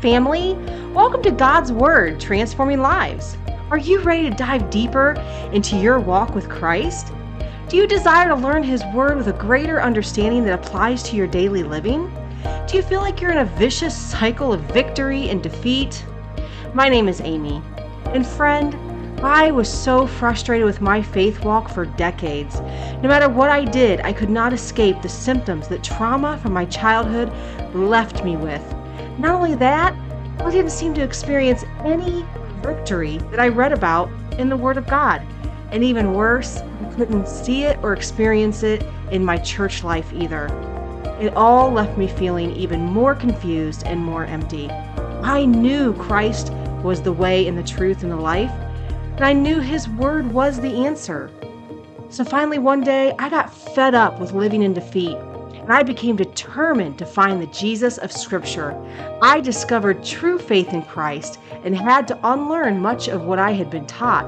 family. 0.00 0.54
Welcome 0.94 1.22
to 1.24 1.32
God's 1.32 1.72
Word, 1.72 2.20
Transforming 2.20 2.80
Lives. 2.80 3.36
Are 3.70 3.78
you 3.78 4.00
ready 4.00 4.30
to 4.30 4.36
dive 4.36 4.70
deeper 4.70 5.12
into 5.52 5.76
your 5.76 5.98
walk 5.98 6.36
with 6.36 6.48
Christ? 6.48 7.12
Do 7.68 7.76
you 7.76 7.86
desire 7.86 8.28
to 8.28 8.36
learn 8.36 8.62
His 8.62 8.84
Word 8.94 9.16
with 9.16 9.26
a 9.26 9.32
greater 9.32 9.82
understanding 9.82 10.44
that 10.44 10.54
applies 10.54 11.02
to 11.04 11.16
your 11.16 11.26
daily 11.26 11.64
living? 11.64 12.12
Do 12.68 12.76
you 12.76 12.82
feel 12.82 13.00
like 13.00 13.20
you're 13.20 13.32
in 13.32 13.38
a 13.38 13.44
vicious 13.44 13.96
cycle 13.96 14.52
of 14.52 14.60
victory 14.72 15.30
and 15.30 15.42
defeat? 15.42 16.04
My 16.74 16.88
name 16.88 17.08
is 17.08 17.20
Amy, 17.20 17.60
and 18.06 18.24
friend, 18.24 18.76
I 19.20 19.50
was 19.50 19.68
so 19.68 20.06
frustrated 20.06 20.64
with 20.64 20.80
my 20.80 21.02
faith 21.02 21.44
walk 21.44 21.68
for 21.68 21.86
decades. 21.86 22.60
No 23.02 23.08
matter 23.08 23.28
what 23.28 23.50
I 23.50 23.64
did, 23.64 24.00
I 24.02 24.12
could 24.12 24.30
not 24.30 24.52
escape 24.52 25.02
the 25.02 25.08
symptoms 25.08 25.66
that 25.68 25.82
trauma 25.82 26.38
from 26.38 26.52
my 26.52 26.66
childhood 26.66 27.32
left 27.74 28.22
me 28.22 28.36
with. 28.36 28.62
Not 29.18 29.34
only 29.34 29.56
that, 29.56 29.94
I 30.38 30.50
didn't 30.50 30.70
seem 30.70 30.94
to 30.94 31.02
experience 31.02 31.64
any 31.84 32.24
victory 32.62 33.18
that 33.30 33.40
I 33.40 33.48
read 33.48 33.72
about 33.72 34.08
in 34.38 34.48
the 34.48 34.56
Word 34.56 34.76
of 34.76 34.86
God. 34.86 35.22
And 35.72 35.82
even 35.82 36.14
worse, 36.14 36.58
I 36.58 36.94
couldn't 36.94 37.26
see 37.26 37.64
it 37.64 37.78
or 37.82 37.92
experience 37.92 38.62
it 38.62 38.84
in 39.10 39.24
my 39.24 39.36
church 39.36 39.82
life 39.82 40.12
either. 40.14 40.46
It 41.20 41.34
all 41.34 41.70
left 41.70 41.98
me 41.98 42.06
feeling 42.06 42.52
even 42.52 42.80
more 42.80 43.14
confused 43.14 43.82
and 43.84 44.00
more 44.00 44.24
empty. 44.24 44.70
I 44.70 45.44
knew 45.44 45.94
Christ 45.94 46.52
was 46.84 47.02
the 47.02 47.12
way 47.12 47.48
and 47.48 47.58
the 47.58 47.62
truth 47.64 48.04
and 48.04 48.12
the 48.12 48.16
life, 48.16 48.52
and 49.16 49.24
I 49.24 49.32
knew 49.32 49.58
His 49.58 49.88
Word 49.88 50.32
was 50.32 50.60
the 50.60 50.86
answer. 50.86 51.28
So 52.08 52.24
finally, 52.24 52.58
one 52.58 52.82
day, 52.82 53.14
I 53.18 53.28
got 53.28 53.52
fed 53.52 53.94
up 53.94 54.20
with 54.20 54.32
living 54.32 54.62
in 54.62 54.72
defeat, 54.72 55.18
and 55.68 55.76
I 55.76 55.82
became 55.82 56.16
determined 56.16 56.96
to 56.96 57.04
find 57.04 57.42
the 57.42 57.46
Jesus 57.48 57.98
of 57.98 58.10
Scripture. 58.10 58.74
I 59.20 59.42
discovered 59.42 60.02
true 60.02 60.38
faith 60.38 60.72
in 60.72 60.80
Christ 60.80 61.38
and 61.62 61.76
had 61.76 62.08
to 62.08 62.18
unlearn 62.24 62.80
much 62.80 63.08
of 63.08 63.24
what 63.24 63.38
I 63.38 63.50
had 63.50 63.68
been 63.68 63.84
taught. 63.84 64.26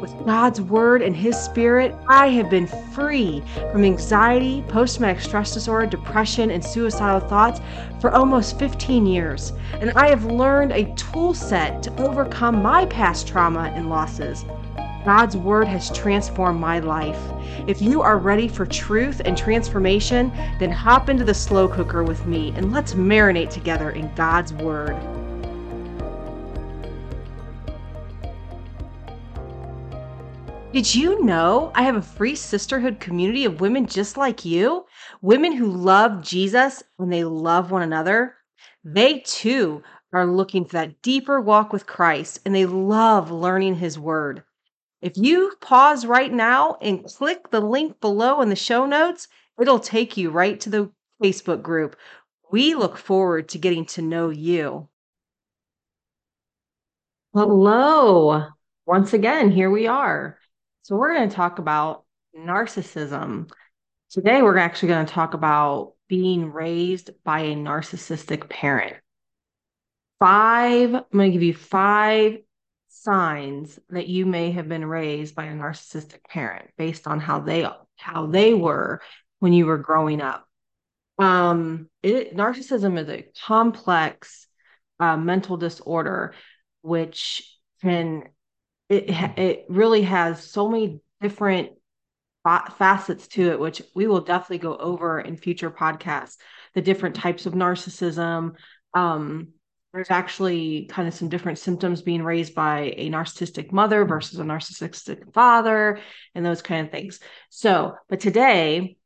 With 0.00 0.16
God's 0.24 0.62
Word 0.62 1.02
and 1.02 1.14
His 1.14 1.36
Spirit, 1.36 1.94
I 2.08 2.28
have 2.28 2.48
been 2.48 2.66
free 2.66 3.42
from 3.70 3.84
anxiety, 3.84 4.64
post 4.66 4.96
traumatic 4.96 5.20
stress 5.20 5.52
disorder, 5.52 5.84
depression, 5.84 6.50
and 6.50 6.64
suicidal 6.64 7.28
thoughts 7.28 7.60
for 8.00 8.10
almost 8.10 8.58
15 8.58 9.04
years. 9.04 9.52
And 9.74 9.90
I 9.90 10.08
have 10.08 10.24
learned 10.24 10.72
a 10.72 10.90
tool 10.94 11.34
set 11.34 11.82
to 11.82 12.02
overcome 12.02 12.62
my 12.62 12.86
past 12.86 13.28
trauma 13.28 13.70
and 13.74 13.90
losses. 13.90 14.46
God's 15.04 15.36
Word 15.36 15.66
has 15.66 15.90
transformed 15.90 16.60
my 16.60 16.78
life. 16.78 17.18
If 17.66 17.82
you 17.82 18.02
are 18.02 18.18
ready 18.18 18.46
for 18.46 18.64
truth 18.64 19.20
and 19.24 19.36
transformation, 19.36 20.30
then 20.60 20.70
hop 20.70 21.08
into 21.08 21.24
the 21.24 21.34
slow 21.34 21.66
cooker 21.66 22.04
with 22.04 22.24
me 22.24 22.52
and 22.54 22.72
let's 22.72 22.94
marinate 22.94 23.50
together 23.50 23.90
in 23.90 24.14
God's 24.14 24.52
Word. 24.52 24.96
Did 30.72 30.94
you 30.94 31.22
know 31.22 31.70
I 31.74 31.82
have 31.82 31.96
a 31.96 32.02
free 32.02 32.34
sisterhood 32.34 32.98
community 32.98 33.44
of 33.44 33.60
women 33.60 33.86
just 33.86 34.16
like 34.16 34.44
you? 34.44 34.86
Women 35.20 35.52
who 35.52 35.66
love 35.66 36.22
Jesus 36.22 36.82
and 36.98 37.12
they 37.12 37.24
love 37.24 37.70
one 37.70 37.82
another. 37.82 38.36
They 38.84 39.18
too 39.26 39.82
are 40.14 40.26
looking 40.26 40.64
for 40.64 40.72
that 40.74 41.02
deeper 41.02 41.40
walk 41.40 41.72
with 41.72 41.86
Christ 41.86 42.40
and 42.46 42.54
they 42.54 42.66
love 42.66 43.30
learning 43.30 43.74
his 43.74 43.98
word. 43.98 44.44
If 45.02 45.16
you 45.16 45.52
pause 45.60 46.06
right 46.06 46.32
now 46.32 46.76
and 46.80 47.04
click 47.04 47.50
the 47.50 47.60
link 47.60 48.00
below 48.00 48.40
in 48.40 48.48
the 48.48 48.56
show 48.56 48.86
notes, 48.86 49.26
it'll 49.60 49.80
take 49.80 50.16
you 50.16 50.30
right 50.30 50.58
to 50.60 50.70
the 50.70 50.92
Facebook 51.20 51.60
group. 51.60 51.96
We 52.52 52.76
look 52.76 52.96
forward 52.96 53.48
to 53.50 53.58
getting 53.58 53.84
to 53.86 54.02
know 54.02 54.30
you. 54.30 54.88
Hello. 57.34 58.46
Once 58.86 59.12
again, 59.12 59.50
here 59.50 59.70
we 59.70 59.88
are. 59.88 60.38
So, 60.82 60.96
we're 60.96 61.14
going 61.14 61.28
to 61.28 61.34
talk 61.34 61.58
about 61.58 62.04
narcissism. 62.36 63.50
Today, 64.10 64.42
we're 64.42 64.58
actually 64.58 64.90
going 64.90 65.06
to 65.06 65.12
talk 65.12 65.34
about 65.34 65.94
being 66.08 66.52
raised 66.52 67.10
by 67.24 67.40
a 67.40 67.54
narcissistic 67.54 68.48
parent. 68.48 68.96
Five, 70.20 70.94
I'm 70.94 71.04
going 71.12 71.30
to 71.30 71.32
give 71.32 71.42
you 71.42 71.54
five 71.54 72.38
signs 73.02 73.78
that 73.90 74.08
you 74.08 74.26
may 74.26 74.52
have 74.52 74.68
been 74.68 74.84
raised 74.84 75.34
by 75.34 75.44
a 75.44 75.52
narcissistic 75.52 76.24
parent 76.28 76.70
based 76.76 77.06
on 77.06 77.20
how 77.20 77.40
they 77.40 77.66
how 77.96 78.26
they 78.26 78.54
were 78.54 79.00
when 79.40 79.52
you 79.52 79.66
were 79.66 79.78
growing 79.78 80.20
up. 80.20 80.46
Um, 81.18 81.88
it, 82.02 82.36
narcissism 82.36 82.98
is 82.98 83.08
a 83.08 83.26
complex 83.44 84.46
uh, 85.00 85.16
mental 85.16 85.56
disorder 85.56 86.34
which 86.82 87.58
can 87.80 88.24
it 88.88 89.10
it 89.38 89.64
really 89.68 90.02
has 90.02 90.42
so 90.42 90.68
many 90.68 91.00
different 91.20 91.70
facets 92.44 93.28
to 93.28 93.50
it 93.50 93.60
which 93.60 93.82
we 93.94 94.06
will 94.06 94.20
definitely 94.20 94.58
go 94.58 94.76
over 94.76 95.20
in 95.20 95.36
future 95.36 95.70
podcasts 95.70 96.36
the 96.74 96.82
different 96.82 97.14
types 97.14 97.46
of 97.46 97.54
narcissism 97.54 98.54
um, 98.94 99.48
there's 99.92 100.10
actually 100.10 100.86
kind 100.86 101.06
of 101.06 101.14
some 101.14 101.28
different 101.28 101.58
symptoms 101.58 102.02
being 102.02 102.22
raised 102.22 102.54
by 102.54 102.94
a 102.96 103.10
narcissistic 103.10 103.72
mother 103.72 104.04
versus 104.04 104.38
a 104.38 104.42
narcissistic 104.42 105.32
father 105.34 106.00
and 106.34 106.44
those 106.44 106.62
kind 106.62 106.86
of 106.86 106.92
things 106.92 107.20
so 107.50 107.94
but 108.08 108.20
today 108.20 108.96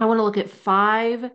i 0.00 0.04
want 0.06 0.18
to 0.18 0.24
look 0.24 0.38
at 0.38 0.50
five 0.50 1.30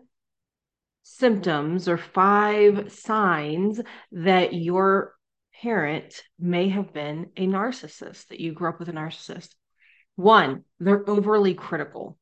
symptoms 1.04 1.88
or 1.88 1.98
five 1.98 2.92
signs 2.92 3.82
that 4.12 4.54
your 4.54 5.16
parent 5.62 6.24
may 6.40 6.70
have 6.70 6.94
been 6.94 7.30
a 7.38 7.46
narcissist, 7.46 8.28
that 8.28 8.40
you 8.40 8.52
grew 8.52 8.70
up 8.70 8.80
with 8.80 8.90
a 8.90 8.94
narcissist. 8.94 9.50
One, 10.16 10.64
they're 10.80 11.08
overly 11.10 11.54
critical. 11.54 12.18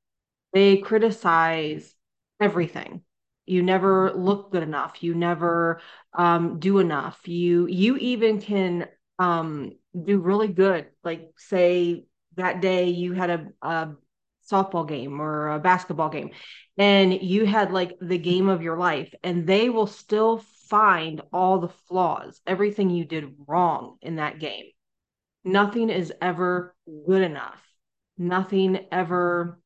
They 0.54 0.78
criticize 0.78 1.94
everything. 2.40 3.02
You 3.50 3.64
never 3.64 4.14
look 4.14 4.52
good 4.52 4.62
enough. 4.62 5.02
You 5.02 5.16
never 5.16 5.82
um, 6.14 6.60
do 6.60 6.78
enough. 6.78 7.28
You 7.28 7.66
you 7.66 7.98
even 7.98 8.40
can 8.40 8.88
um, 9.18 9.72
do 10.00 10.20
really 10.20 10.50
good. 10.50 10.88
Like 11.04 11.32
say 11.36 12.06
that 12.36 12.62
day 12.62 12.90
you 12.90 13.14
had 13.14 13.30
a, 13.32 13.48
a 13.62 13.90
softball 14.50 14.88
game 14.88 15.20
or 15.20 15.50
a 15.50 15.60
basketball 15.60 16.10
game, 16.10 16.30
and 16.78 17.12
you 17.24 17.48
had 17.48 17.72
like 17.72 17.98
the 18.00 18.20
game 18.20 18.50
of 18.50 18.62
your 18.62 18.78
life, 18.78 19.12
and 19.24 19.48
they 19.48 19.70
will 19.70 19.88
still 19.88 20.44
find 20.70 21.22
all 21.34 21.58
the 21.58 21.74
flaws, 21.88 22.42
everything 22.46 22.92
you 22.92 23.04
did 23.04 23.34
wrong 23.48 23.98
in 24.04 24.18
that 24.18 24.38
game. 24.38 24.66
Nothing 25.44 25.90
is 25.90 26.14
ever 26.22 26.76
good 27.08 27.24
enough. 27.24 27.60
Nothing 28.16 28.86
ever 28.92 29.60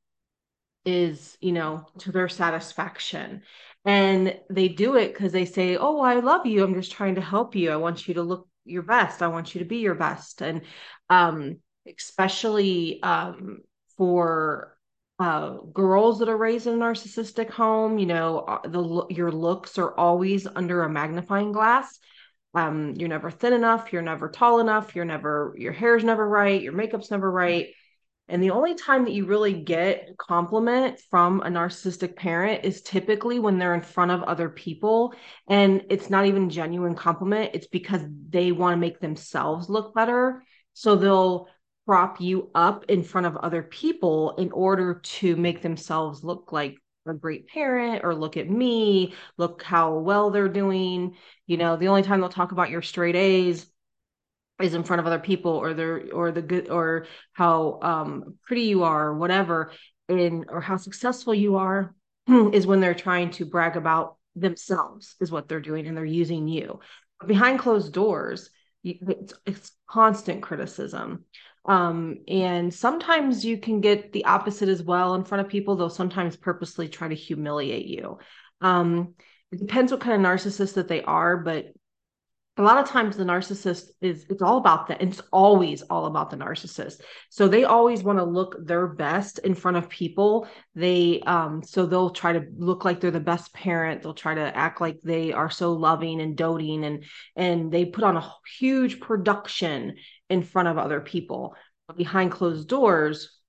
is, 0.85 1.38
you 1.41 1.51
know, 1.51 1.85
to 1.99 2.11
their 2.11 2.29
satisfaction. 2.29 3.41
And 3.85 4.39
they 4.49 4.69
do 4.69 4.95
it 4.95 5.13
because 5.13 5.33
they 5.33 5.45
say, 5.45 5.75
Oh, 5.75 5.99
I 5.99 6.16
love 6.16 6.45
you. 6.45 6.63
I'm 6.63 6.73
just 6.73 6.91
trying 6.91 7.16
to 7.16 7.21
help 7.21 7.55
you. 7.55 7.71
I 7.71 7.75
want 7.75 8.07
you 8.07 8.13
to 8.16 8.23
look 8.23 8.47
your 8.66 8.83
best. 8.83 9.21
I 9.21 9.27
want 9.27 9.53
you 9.53 9.59
to 9.59 9.66
be 9.66 9.77
your 9.77 9.95
best. 9.95 10.41
And 10.41 10.61
um, 11.09 11.57
especially 11.85 13.01
um, 13.03 13.59
for 13.97 14.77
uh, 15.19 15.57
girls 15.73 16.19
that 16.19 16.29
are 16.29 16.38
raised 16.38 16.67
in 16.67 16.75
a 16.75 16.77
narcissistic 16.77 17.49
home, 17.49 17.99
you 17.99 18.05
know, 18.05 18.39
uh, 18.39 18.67
the 18.67 19.05
your 19.09 19.31
looks 19.31 19.77
are 19.77 19.95
always 19.95 20.47
under 20.47 20.83
a 20.83 20.89
magnifying 20.89 21.51
glass. 21.51 21.99
Um, 22.55 22.93
you're 22.96 23.09
never 23.09 23.31
thin 23.31 23.53
enough, 23.53 23.91
you're 23.91 24.02
never 24.02 24.29
tall 24.29 24.59
enough, 24.59 24.96
you're 24.96 25.05
never 25.05 25.55
your 25.58 25.73
hair's 25.73 26.03
never 26.03 26.28
right, 26.28 26.61
your 26.61 26.73
makeup's 26.73 27.11
never 27.11 27.29
right. 27.29 27.67
And 28.29 28.41
the 28.41 28.52
only 28.52 28.73
time 28.75 29.03
that 29.03 29.14
you 29.14 29.25
really 29.25 29.53
get 29.53 30.17
compliment 30.17 30.99
from 31.09 31.41
a 31.41 31.47
narcissistic 31.47 32.16
parent 32.16 32.64
is 32.64 32.81
typically 32.81 33.37
when 33.40 33.58
they're 33.58 33.75
in 33.75 33.81
front 33.81 34.11
of 34.11 34.23
other 34.23 34.49
people. 34.49 35.14
And 35.47 35.84
it's 35.90 36.09
not 36.09 36.25
even 36.25 36.49
genuine 36.49 36.96
compliment, 36.96 37.52
it's 37.53 37.67
because 37.67 38.02
they 38.29 38.52
want 38.52 38.73
to 38.73 38.79
make 38.79 38.99
themselves 38.99 39.70
look 39.70 39.93
better. 39.93 40.43
So 40.73 40.96
they'll 40.96 41.47
prop 41.85 42.22
you 42.22 42.49
up 42.55 42.85
in 42.87 43.03
front 43.03 43.28
of 43.28 43.35
other 43.37 43.61
people 43.61 44.35
in 44.37 44.52
order 44.52 45.02
to 45.03 45.35
make 45.35 45.61
themselves 45.61 46.23
look 46.23 46.52
like 46.52 46.78
a 47.05 47.14
great 47.14 47.47
parent 47.47 48.05
or 48.05 48.16
look 48.16 48.37
at 48.37 48.49
me, 48.49 49.14
look 49.37 49.61
how 49.61 49.97
well 49.97 50.31
they're 50.31 50.47
doing. 50.47 51.16
You 51.46 51.58
know, 51.58 51.75
the 51.75 51.90
only 51.90 52.03
time 52.03 52.22
they'll 52.22 52.29
talk 52.29 52.53
about 52.53 52.70
your 52.70 52.81
straight 52.81 53.17
A's 53.17 53.67
is 54.61 54.73
in 54.73 54.84
front 54.84 55.00
of 55.00 55.08
other 55.08 55.20
people 55.20 55.52
or 55.52 55.73
their 55.73 56.03
or 56.14 56.32
the 56.32 56.41
good 56.41 56.70
or 56.70 57.08
how 57.34 57.79
um 57.82 58.38
pretty 58.46 58.64
you 58.64 58.84
are 58.84 59.08
or 59.08 59.17
whatever 59.17 59.72
in 60.09 60.46
or 60.50 60.61
how 60.61 60.78
successful 60.78 61.34
you 61.34 61.58
are 61.58 61.94
is 62.28 62.67
when 62.67 62.79
they're 62.79 62.94
trying 62.94 63.32
to 63.32 63.46
brag 63.46 63.76
about 63.76 64.17
themselves 64.35 65.16
is 65.20 65.32
what 65.32 65.47
they're 65.47 65.59
doing 65.59 65.88
and 65.88 65.96
they're 65.96 66.05
using 66.05 66.47
you. 66.47 66.79
But 67.20 67.28
behind 67.28 67.59
closed 67.59 67.94
doors, 67.94 68.50
it's, 68.84 69.34
it's 69.46 69.72
constant 69.88 70.41
criticism 70.41 71.26
um, 71.66 72.17
and 72.28 72.73
sometimes 72.73 73.46
you 73.46 73.58
can 73.58 73.79
get 73.79 74.11
the 74.11 74.26
opposite 74.26 74.67
as 74.67 74.84
well 74.84 75.16
in 75.16 75.23
front 75.23 75.46
of 75.46 75.52
people, 75.52 75.76
they'll 75.76 75.90
sometimes 75.90 76.35
purposely 76.35 76.90
try 76.90 77.08
to 77.08 77.16
humiliate 77.16 77.85
you. 77.85 78.17
Um, 78.61 79.14
it 79.52 79.59
depends 79.59 79.91
what 79.91 80.02
kind 80.02 80.14
of 80.14 80.32
narcissist 80.32 80.73
that 80.73 80.88
they 80.88 81.02
are, 81.03 81.38
but 81.38 81.67
a 82.58 82.61
lot 82.61 82.78
of 82.78 82.88
times 82.88 83.17
the 83.17 83.23
narcissist 83.23 83.85
is 84.02 84.26
it's 84.29 84.44
all 84.44 84.58
about 84.58 84.88
that 84.88 85.02
it's 85.02 85.22
always 85.32 85.82
all 85.84 86.05
about 86.05 86.29
the 86.29 86.38
narcissist. 86.38 87.02
So 87.29 87.47
they 87.47 87.64
always 87.64 88.03
want 88.03 88.20
to 88.20 88.23
look 88.23 88.55
their 88.64 88.85
best 88.85 89.40
in 89.40 89.55
front 89.55 89.78
of 89.78 89.90
people. 89.90 90.47
They 90.76 91.22
um 91.22 91.64
so 91.64 91.88
they'll 91.88 92.11
try 92.11 92.34
to 92.34 92.46
look 92.55 92.85
like 92.85 93.00
they're 93.00 93.09
the 93.09 93.20
best 93.20 93.53
parent. 93.53 94.03
They'll 94.03 94.14
try 94.14 94.35
to 94.35 94.55
act 94.55 94.82
like 94.82 95.00
they 95.02 95.34
are 95.34 95.50
so 95.50 95.73
loving 95.73 96.22
and 96.22 96.38
doting 96.38 96.84
and 96.84 97.03
and 97.35 97.72
they 97.72 97.85
put 97.85 98.03
on 98.03 98.17
a 98.17 98.32
huge 98.59 98.99
production 98.99 99.96
in 100.29 100.44
front 100.44 100.67
of 100.67 100.78
other 100.78 101.02
people. 101.02 101.56
But 101.88 101.97
behind 101.97 102.32
closed 102.32 102.67
doors 102.67 103.40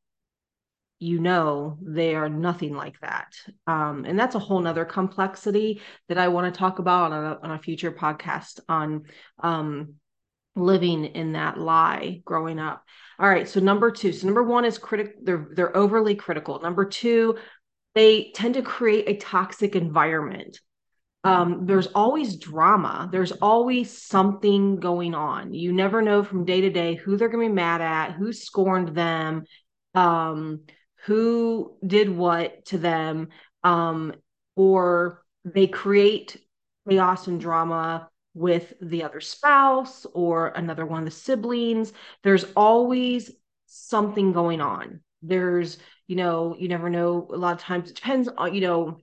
you 1.04 1.20
know 1.20 1.76
they 1.82 2.14
are 2.14 2.30
nothing 2.30 2.74
like 2.74 2.98
that. 3.00 3.34
Um, 3.66 4.06
and 4.06 4.18
that's 4.18 4.34
a 4.34 4.38
whole 4.38 4.60
nother 4.60 4.86
complexity 4.86 5.82
that 6.08 6.16
i 6.16 6.28
want 6.28 6.52
to 6.52 6.58
talk 6.58 6.78
about 6.78 7.12
on 7.12 7.24
a, 7.24 7.38
on 7.42 7.50
a 7.50 7.58
future 7.58 7.92
podcast 7.92 8.60
on 8.70 9.02
um, 9.42 9.94
living 10.56 11.04
in 11.04 11.32
that 11.32 11.58
lie 11.58 12.22
growing 12.24 12.58
up. 12.58 12.84
All 13.18 13.28
right 13.28 13.46
so 13.46 13.60
number 13.60 13.90
two 13.90 14.12
so 14.12 14.26
number 14.26 14.42
one 14.42 14.64
is 14.64 14.78
critic 14.78 15.16
they're 15.22 15.48
they're 15.54 15.76
overly 15.76 16.14
critical. 16.14 16.60
Number 16.60 16.86
two 16.86 17.36
they 17.94 18.32
tend 18.34 18.54
to 18.54 18.62
create 18.62 19.08
a 19.08 19.16
toxic 19.16 19.76
environment. 19.76 20.58
Um, 21.22 21.64
there's 21.66 21.86
always 21.88 22.36
drama. 22.36 23.08
There's 23.12 23.32
always 23.32 24.02
something 24.02 24.76
going 24.76 25.14
on. 25.14 25.54
You 25.54 25.72
never 25.72 26.02
know 26.02 26.22
from 26.22 26.44
day 26.44 26.62
to 26.62 26.70
day 26.70 26.94
who 26.94 27.16
they're 27.16 27.30
going 27.30 27.46
to 27.46 27.50
be 27.50 27.54
mad 27.54 27.80
at, 27.80 28.12
who 28.12 28.32
scorned 28.32 28.94
them, 28.94 29.44
um, 29.94 30.60
who 31.04 31.76
did 31.86 32.08
what 32.08 32.64
to 32.66 32.78
them, 32.78 33.28
um, 33.62 34.14
or 34.56 35.22
they 35.44 35.66
create 35.66 36.40
chaos 36.88 37.26
and 37.26 37.40
drama 37.40 38.08
with 38.34 38.72
the 38.80 39.04
other 39.04 39.20
spouse 39.20 40.06
or 40.12 40.48
another 40.48 40.86
one 40.86 41.00
of 41.00 41.04
the 41.04 41.10
siblings. 41.10 41.92
There's 42.22 42.44
always 42.56 43.30
something 43.66 44.32
going 44.32 44.60
on. 44.60 45.00
There's, 45.22 45.78
you 46.06 46.16
know, 46.16 46.56
you 46.58 46.68
never 46.68 46.90
know. 46.90 47.28
A 47.32 47.36
lot 47.36 47.54
of 47.54 47.60
times 47.60 47.90
it 47.90 47.96
depends 47.96 48.28
on, 48.28 48.54
you 48.54 48.60
know, 48.60 48.98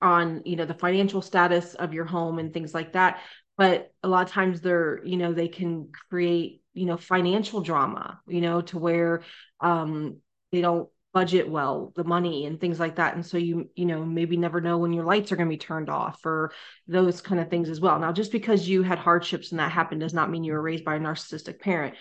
on, 0.00 0.42
you 0.44 0.56
know, 0.56 0.66
the 0.66 0.74
financial 0.74 1.22
status 1.22 1.74
of 1.74 1.94
your 1.94 2.04
home 2.04 2.38
and 2.38 2.52
things 2.52 2.74
like 2.74 2.92
that. 2.92 3.20
But 3.56 3.92
a 4.02 4.08
lot 4.08 4.26
of 4.26 4.32
times 4.32 4.60
they're, 4.60 5.04
you 5.04 5.16
know, 5.16 5.32
they 5.32 5.48
can 5.48 5.90
create, 6.10 6.62
you 6.74 6.84
know, 6.84 6.98
financial 6.98 7.62
drama, 7.62 8.20
you 8.28 8.42
know, 8.42 8.60
to 8.62 8.78
where 8.78 9.22
um, 9.60 10.18
they 10.52 10.60
don't 10.60 10.88
budget 11.16 11.48
well 11.48 11.94
the 11.96 12.04
money 12.04 12.44
and 12.44 12.60
things 12.60 12.78
like 12.78 12.96
that. 12.96 13.14
And 13.14 13.24
so 13.24 13.38
you 13.38 13.70
you 13.74 13.86
know 13.86 14.04
maybe 14.04 14.36
never 14.36 14.60
know 14.60 14.76
when 14.76 14.92
your 14.92 15.06
lights 15.06 15.32
are 15.32 15.36
going 15.36 15.48
to 15.48 15.54
be 15.54 15.56
turned 15.56 15.88
off 15.88 16.20
or 16.26 16.52
those 16.86 17.22
kind 17.22 17.40
of 17.40 17.48
things 17.48 17.70
as 17.70 17.80
well. 17.80 17.98
Now 17.98 18.12
just 18.12 18.30
because 18.30 18.68
you 18.68 18.82
had 18.82 18.98
hardships 18.98 19.50
and 19.50 19.58
that 19.58 19.72
happened 19.72 20.02
does 20.02 20.12
not 20.12 20.30
mean 20.30 20.44
you 20.44 20.52
were 20.52 20.60
raised 20.60 20.84
by 20.84 20.96
a 20.96 21.00
narcissistic 21.00 21.58
parent. 21.58 21.94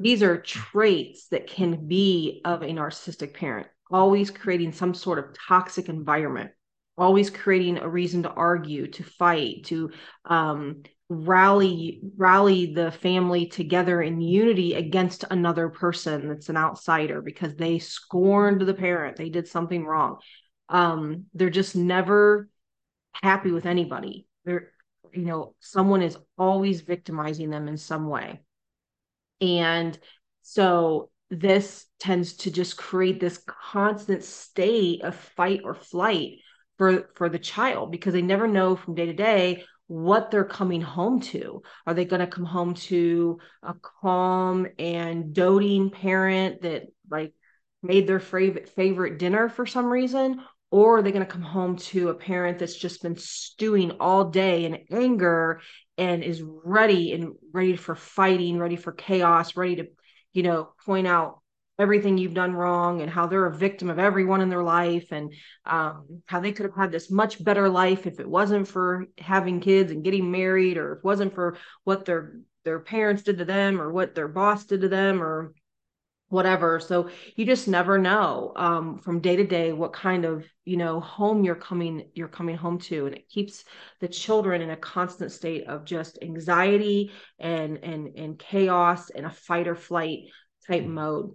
These 0.00 0.24
are 0.24 0.40
traits 0.42 1.28
that 1.28 1.46
can 1.46 1.86
be 1.86 2.40
of 2.44 2.62
a 2.62 2.66
narcissistic 2.66 3.32
parent. 3.32 3.68
Always 3.92 4.28
creating 4.28 4.72
some 4.72 4.92
sort 4.92 5.20
of 5.20 5.36
toxic 5.48 5.88
environment. 5.88 6.50
Always 6.96 7.30
creating 7.30 7.78
a 7.78 7.88
reason 7.88 8.24
to 8.24 8.30
argue 8.30 8.88
to 8.88 9.04
fight 9.04 9.66
to 9.66 9.92
um, 10.24 10.82
rally 11.10 12.00
rally 12.18 12.74
the 12.74 12.90
family 12.90 13.46
together 13.46 14.02
in 14.02 14.20
unity 14.20 14.74
against 14.74 15.24
another 15.30 15.70
person 15.70 16.28
that's 16.28 16.50
an 16.50 16.56
outsider 16.56 17.22
because 17.22 17.56
they 17.56 17.78
scorned 17.78 18.60
the 18.60 18.74
parent. 18.74 19.16
They 19.16 19.30
did 19.30 19.48
something 19.48 19.86
wrong. 19.86 20.18
Um 20.68 21.24
they're 21.32 21.48
just 21.48 21.74
never 21.74 22.48
happy 23.14 23.50
with 23.50 23.64
anybody. 23.64 24.26
They're 24.44 24.72
you 25.14 25.24
know 25.24 25.54
someone 25.60 26.02
is 26.02 26.18
always 26.36 26.82
victimizing 26.82 27.48
them 27.48 27.68
in 27.68 27.78
some 27.78 28.08
way. 28.08 28.42
And 29.40 29.98
so 30.42 31.10
this 31.30 31.86
tends 31.98 32.34
to 32.34 32.50
just 32.50 32.76
create 32.76 33.18
this 33.18 33.42
constant 33.46 34.24
state 34.24 35.02
of 35.02 35.14
fight 35.14 35.62
or 35.64 35.74
flight 35.74 36.38
for 36.76 37.08
for 37.14 37.28
the 37.30 37.38
child 37.38 37.90
because 37.90 38.12
they 38.12 38.22
never 38.22 38.46
know 38.46 38.76
from 38.76 38.94
day 38.94 39.06
to 39.06 39.12
day 39.14 39.64
what 39.88 40.30
they're 40.30 40.44
coming 40.44 40.82
home 40.82 41.20
to. 41.20 41.62
Are 41.86 41.94
they 41.94 42.04
going 42.04 42.20
to 42.20 42.26
come 42.26 42.44
home 42.44 42.74
to 42.74 43.38
a 43.62 43.74
calm 43.74 44.68
and 44.78 45.32
doting 45.34 45.90
parent 45.90 46.62
that 46.62 46.84
like 47.10 47.32
made 47.82 48.06
their 48.06 48.20
favorite 48.20 48.68
favorite 48.68 49.18
dinner 49.18 49.48
for 49.48 49.66
some 49.66 49.86
reason? 49.86 50.40
Or 50.70 50.98
are 50.98 51.02
they 51.02 51.12
going 51.12 51.24
to 51.24 51.32
come 51.32 51.42
home 51.42 51.76
to 51.76 52.10
a 52.10 52.14
parent 52.14 52.58
that's 52.58 52.76
just 52.76 53.02
been 53.02 53.16
stewing 53.16 53.92
all 53.92 54.26
day 54.26 54.66
in 54.66 54.84
anger 54.90 55.62
and 55.96 56.22
is 56.22 56.42
ready 56.42 57.12
and 57.12 57.32
ready 57.52 57.74
for 57.74 57.94
fighting, 57.94 58.58
ready 58.58 58.76
for 58.76 58.92
chaos, 58.92 59.56
ready 59.56 59.76
to, 59.76 59.86
you 60.34 60.42
know, 60.42 60.74
point 60.84 61.06
out 61.06 61.40
everything 61.78 62.18
you've 62.18 62.34
done 62.34 62.54
wrong 62.54 63.02
and 63.02 63.10
how 63.10 63.26
they're 63.26 63.46
a 63.46 63.56
victim 63.56 63.88
of 63.88 63.98
everyone 63.98 64.40
in 64.40 64.48
their 64.48 64.62
life 64.62 65.12
and 65.12 65.32
um, 65.64 66.22
how 66.26 66.40
they 66.40 66.52
could 66.52 66.66
have 66.66 66.74
had 66.74 66.90
this 66.90 67.10
much 67.10 67.42
better 67.42 67.68
life 67.68 68.06
if 68.06 68.18
it 68.18 68.28
wasn't 68.28 68.66
for 68.66 69.06
having 69.18 69.60
kids 69.60 69.92
and 69.92 70.04
getting 70.04 70.30
married 70.30 70.76
or 70.76 70.94
if 70.94 70.98
it 70.98 71.04
wasn't 71.04 71.34
for 71.34 71.56
what 71.84 72.04
their 72.04 72.40
their 72.64 72.80
parents 72.80 73.22
did 73.22 73.38
to 73.38 73.44
them 73.44 73.80
or 73.80 73.92
what 73.92 74.14
their 74.14 74.28
boss 74.28 74.66
did 74.66 74.80
to 74.80 74.88
them 74.88 75.22
or 75.22 75.54
whatever. 76.28 76.78
So 76.80 77.08
you 77.36 77.46
just 77.46 77.68
never 77.68 77.96
know 77.96 78.52
um, 78.56 78.98
from 78.98 79.20
day 79.20 79.36
to 79.36 79.44
day 79.44 79.72
what 79.72 79.94
kind 79.94 80.24
of 80.24 80.44
you 80.64 80.76
know 80.76 81.00
home 81.00 81.44
you're 81.44 81.54
coming 81.54 82.10
you're 82.14 82.28
coming 82.28 82.56
home 82.56 82.78
to. 82.80 83.06
And 83.06 83.14
it 83.14 83.28
keeps 83.28 83.64
the 84.00 84.08
children 84.08 84.60
in 84.60 84.70
a 84.70 84.76
constant 84.76 85.32
state 85.32 85.66
of 85.68 85.84
just 85.84 86.18
anxiety 86.20 87.12
and 87.38 87.78
and 87.82 88.18
and 88.18 88.38
chaos 88.38 89.10
and 89.10 89.24
a 89.24 89.30
fight 89.30 89.68
or 89.68 89.76
flight 89.76 90.24
type 90.66 90.84
mode 90.84 91.34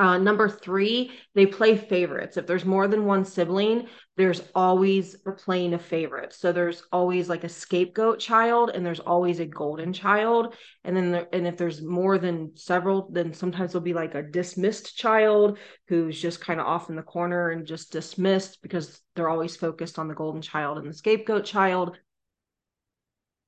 uh, 0.00 0.16
number 0.16 0.48
three, 0.48 1.12
they 1.34 1.44
play 1.44 1.76
favorites. 1.76 2.38
If 2.38 2.46
there's 2.46 2.64
more 2.64 2.88
than 2.88 3.04
one 3.04 3.26
sibling, 3.26 3.86
there's 4.16 4.42
always 4.54 5.14
a 5.26 5.32
playing 5.32 5.74
of 5.74 5.82
favorites. 5.82 6.38
So 6.38 6.52
there's 6.52 6.82
always 6.90 7.28
like 7.28 7.44
a 7.44 7.50
scapegoat 7.50 8.18
child, 8.18 8.70
and 8.70 8.84
there's 8.84 9.00
always 9.00 9.40
a 9.40 9.44
golden 9.44 9.92
child. 9.92 10.54
And 10.84 10.96
then, 10.96 11.12
there, 11.12 11.28
and 11.34 11.46
if 11.46 11.58
there's 11.58 11.82
more 11.82 12.16
than 12.16 12.56
several, 12.56 13.10
then 13.12 13.34
sometimes 13.34 13.72
there'll 13.72 13.84
be 13.84 13.92
like 13.92 14.14
a 14.14 14.22
dismissed 14.22 14.96
child 14.96 15.58
who's 15.88 16.18
just 16.18 16.40
kind 16.40 16.60
of 16.60 16.66
off 16.66 16.88
in 16.88 16.96
the 16.96 17.02
corner 17.02 17.50
and 17.50 17.66
just 17.66 17.92
dismissed 17.92 18.62
because 18.62 19.02
they're 19.14 19.28
always 19.28 19.54
focused 19.54 19.98
on 19.98 20.08
the 20.08 20.14
golden 20.14 20.40
child 20.40 20.78
and 20.78 20.88
the 20.88 20.94
scapegoat 20.94 21.44
child. 21.44 21.98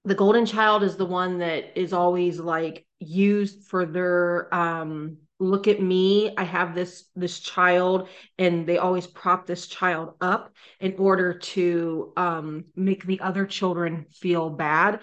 The 0.05 0.15
golden 0.15 0.45
child 0.45 0.83
is 0.83 0.97
the 0.97 1.07
one 1.07 1.39
that 1.39 1.81
is 1.81 1.95
always 1.95 2.39
like 2.39 2.85
used 2.99 3.69
for 3.69 3.87
their 3.87 4.55
um 4.55 5.17
look 5.43 5.67
at 5.67 5.83
me 5.83 6.33
i 6.37 6.45
have 6.45 6.75
this 6.75 7.05
this 7.17 7.41
child 7.41 8.09
and 8.39 8.67
they 8.67 8.79
always 8.79 9.07
prop 9.07 9.47
this 9.47 9.67
child 9.67 10.15
up 10.21 10.53
in 10.83 10.95
order 10.99 11.35
to 11.39 12.13
um, 12.17 12.65
make 12.75 13.05
the 13.05 13.21
other 13.21 13.47
children 13.47 14.07
feel 14.11 14.51
bad. 14.51 15.01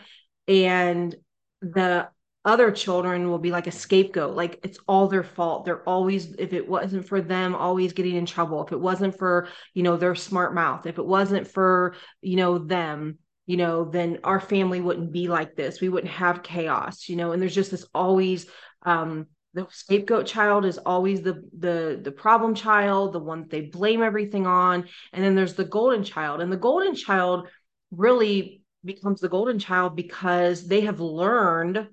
And 0.48 1.16
the 1.62 2.10
other 2.46 2.72
children 2.72 3.30
will 3.30 3.40
be 3.40 3.52
like 3.52 3.68
a 3.68 3.72
scapegoat 3.72 4.36
like 4.36 4.60
it's 4.64 4.80
all 4.88 5.08
their 5.08 5.24
fault. 5.24 5.66
They're 5.66 5.84
always 5.84 6.34
if 6.40 6.54
it 6.54 6.68
wasn't 6.68 7.08
for 7.08 7.22
them 7.22 7.54
always 7.56 7.94
getting 7.94 8.16
in 8.16 8.26
trouble. 8.26 8.66
If 8.66 8.72
it 8.72 8.80
wasn't 8.80 9.18
for 9.18 9.48
you 9.74 9.84
know 9.84 9.98
their 9.98 10.16
smart 10.16 10.56
mouth 10.56 10.86
if 10.86 10.98
it 10.98 11.06
wasn't 11.06 11.48
for 11.48 11.96
you 12.22 12.38
know 12.38 12.58
them 12.58 13.20
you 13.46 13.58
know 13.58 13.86
then 13.86 14.20
our 14.24 14.40
family 14.40 14.82
wouldn't 14.82 15.12
be 15.12 15.28
like 15.28 15.56
this. 15.56 15.82
We 15.82 15.90
wouldn't 15.90 16.14
have 16.14 16.44
chaos 16.44 17.10
you 17.10 17.16
know 17.16 17.34
and 17.34 17.42
there's 17.42 17.56
just 17.56 17.72
this 17.72 17.86
always 17.94 18.48
um 18.84 19.28
the 19.54 19.68
scapegoat 19.72 20.28
child 20.28 20.66
is 20.66 20.78
always 20.78 21.22
the 21.22 21.44
the 21.58 22.00
the 22.02 22.12
problem 22.12 22.54
child 22.54 23.14
the 23.14 23.20
one 23.20 23.48
they 23.50 23.62
blame 23.62 24.04
everything 24.04 24.46
on. 24.46 24.88
And 25.12 25.24
then 25.24 25.36
there's 25.36 25.56
the 25.56 25.66
golden 25.66 26.04
child. 26.04 26.42
And 26.42 26.52
the 26.52 26.58
golden 26.58 26.96
child 26.96 27.48
really 27.92 28.62
becomes 28.86 29.20
the 29.20 29.30
golden 29.30 29.60
child 29.60 29.96
because 29.96 30.68
they 30.68 30.82
have 30.82 31.00
learned 31.00 31.88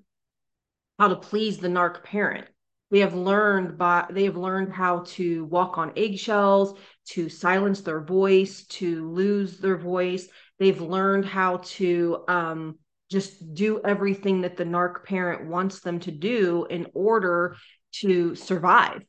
how 0.98 1.08
to 1.08 1.16
please 1.16 1.58
the 1.58 1.68
narc 1.68 2.02
parent. 2.04 2.46
They 2.90 3.00
have 3.00 3.14
learned 3.14 3.78
by 3.78 4.06
they 4.10 4.24
have 4.24 4.36
learned 4.36 4.72
how 4.72 5.00
to 5.08 5.44
walk 5.46 5.78
on 5.78 5.92
eggshells 5.96 6.78
to 7.08 7.28
silence 7.28 7.80
their 7.80 8.00
voice 8.00 8.64
to 8.66 9.10
lose 9.10 9.58
their 9.58 9.76
voice. 9.76 10.28
They've 10.58 10.80
learned 10.80 11.24
how 11.24 11.58
to 11.64 12.24
um, 12.28 12.78
just 13.10 13.54
do 13.54 13.80
everything 13.84 14.40
that 14.42 14.56
the 14.56 14.64
narc 14.64 15.04
parent 15.04 15.48
wants 15.48 15.80
them 15.80 16.00
to 16.00 16.10
do 16.10 16.66
in 16.68 16.86
order 16.94 17.56
to 17.92 18.34
survive. 18.34 19.02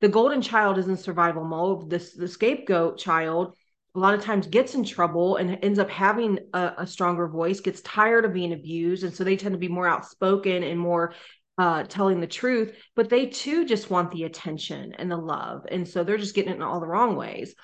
The 0.00 0.08
golden 0.08 0.42
child 0.42 0.78
is 0.78 0.88
in 0.88 0.96
survival 0.96 1.44
mode. 1.44 1.90
This 1.90 2.12
the 2.12 2.28
scapegoat 2.28 2.98
child 2.98 3.54
a 3.94 3.98
lot 3.98 4.14
of 4.14 4.22
times 4.22 4.46
gets 4.46 4.74
in 4.74 4.84
trouble 4.84 5.36
and 5.36 5.58
ends 5.62 5.78
up 5.78 5.90
having 5.90 6.38
a, 6.54 6.72
a, 6.78 6.86
stronger 6.86 7.28
voice, 7.28 7.60
gets 7.60 7.82
tired 7.82 8.24
of 8.24 8.32
being 8.32 8.52
abused, 8.52 9.04
and 9.04 9.14
so 9.14 9.22
they 9.22 9.36
tend 9.36 9.52
to 9.52 9.58
be 9.58 9.68
more 9.68 9.86
outspoken 9.86 10.62
and 10.62 10.80
more 10.80 11.14
uh, 11.58 11.84
telling 11.84 12.20
the 12.20 12.26
truth. 12.26 12.74
But 12.96 13.10
they 13.10 13.26
too 13.26 13.66
just 13.66 13.90
want 13.90 14.10
the 14.10 14.24
attention 14.24 14.94
and 14.98 15.10
the 15.10 15.16
love, 15.16 15.66
and 15.70 15.86
so 15.86 16.04
they're 16.04 16.16
just 16.16 16.34
getting 16.34 16.52
it 16.52 16.56
in 16.56 16.62
all 16.62 16.80
the 16.80 16.86
wrong 16.86 17.16
ways. 17.16 17.54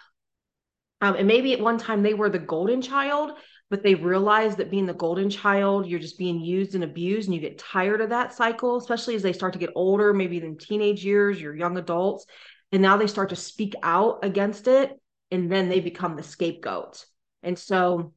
Um, 1.01 1.15
and 1.15 1.29
maybe 1.29 1.55
at 1.55 1.61
one 1.61 1.79
time 1.79 2.03
they 2.03 2.15
were 2.15 2.29
the 2.29 2.39
golden 2.39 2.83
child, 2.83 3.33
but 3.71 3.83
they 3.83 3.95
realize 3.95 4.57
that 4.57 4.71
being 4.71 4.87
the 4.87 4.95
golden 4.95 5.29
child, 5.29 5.87
you're 5.87 6.01
just 6.01 6.19
being 6.19 6.41
used 6.41 6.75
and 6.75 6.85
abused, 6.85 7.29
and 7.29 7.35
you 7.35 7.41
get 7.41 7.59
tired 7.59 8.01
of 8.01 8.11
that 8.11 8.35
cycle, 8.35 8.77
especially 8.77 9.15
as 9.15 9.23
they 9.23 9.33
start 9.33 9.53
to 9.53 9.59
get 9.59 9.73
older, 9.75 10.15
maybe 10.15 10.39
in 10.39 10.57
teenage 10.57 11.05
years, 11.05 11.41
you're 11.41 11.55
young 11.55 11.77
adults. 11.77 12.25
And 12.73 12.83
now 12.83 12.97
they 12.97 13.07
start 13.07 13.31
to 13.31 13.37
speak 13.37 13.75
out 13.83 14.21
against 14.23 14.69
it, 14.69 14.99
and 15.31 15.51
then 15.51 15.69
they 15.69 15.81
become 15.81 16.17
the 16.17 16.23
scapegoat. 16.23 17.05
And 17.43 17.59
so, 17.59 18.13